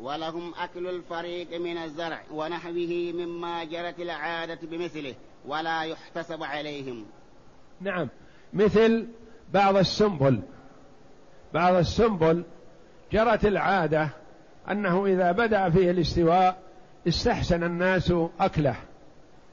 ولهم 0.01 0.53
أكل 0.55 0.87
الفريق 0.87 1.61
من 1.61 1.77
الزرع 1.77 2.21
ونحوه 2.33 3.13
مما 3.15 3.65
جرت 3.65 4.01
العادة 4.01 4.59
بمثله 4.63 5.15
ولا 5.47 5.83
يحتسب 5.83 6.43
عليهم. 6.43 7.05
نعم. 7.81 8.09
مثل 8.53 9.07
بعض 9.53 9.77
السنبل. 9.77 10.41
بعض 11.55 11.75
السنبل 11.75 12.45
جرت 13.13 13.45
العادة 13.45 14.09
أنه 14.71 15.07
إذا 15.07 15.33
بدأ 15.33 15.71
فيه 15.71 15.91
الاستواء 15.91 16.57
استحسن 17.09 17.65
الناس 17.65 18.13
أكله 18.41 18.75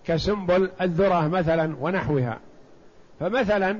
كسنبل 0.05 0.69
الذرة 0.81 1.27
مثلا 1.27 1.75
ونحوها. 1.81 2.39
فمثلا 3.19 3.79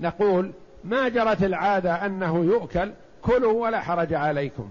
نقول 0.00 0.52
ما 0.84 1.08
جرت 1.08 1.42
العادة 1.42 2.06
أنه 2.06 2.44
يؤكل 2.44 2.92
كلوا 3.22 3.62
ولا 3.62 3.80
حرج 3.80 4.14
عليكم. 4.14 4.70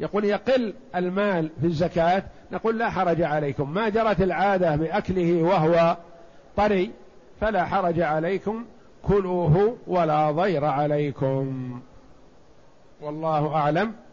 يقول 0.00 0.24
يقل 0.24 0.74
المال 0.94 1.50
في 1.60 1.66
الزكاة 1.66 2.22
نقول 2.52 2.78
لا 2.78 2.90
حرج 2.90 3.22
عليكم. 3.22 3.74
ما 3.74 3.88
جرت 3.88 4.20
العادة 4.20 4.76
بأكله 4.76 5.42
وهو 5.42 5.96
طري 6.56 6.90
فلا 7.40 7.64
حرج 7.64 8.00
عليكم 8.00 8.64
كلوه 9.02 9.76
ولا 9.86 10.30
ضير 10.30 10.64
عليكم. 10.64 11.80
والله 13.00 13.54
أعلم. 13.54 13.92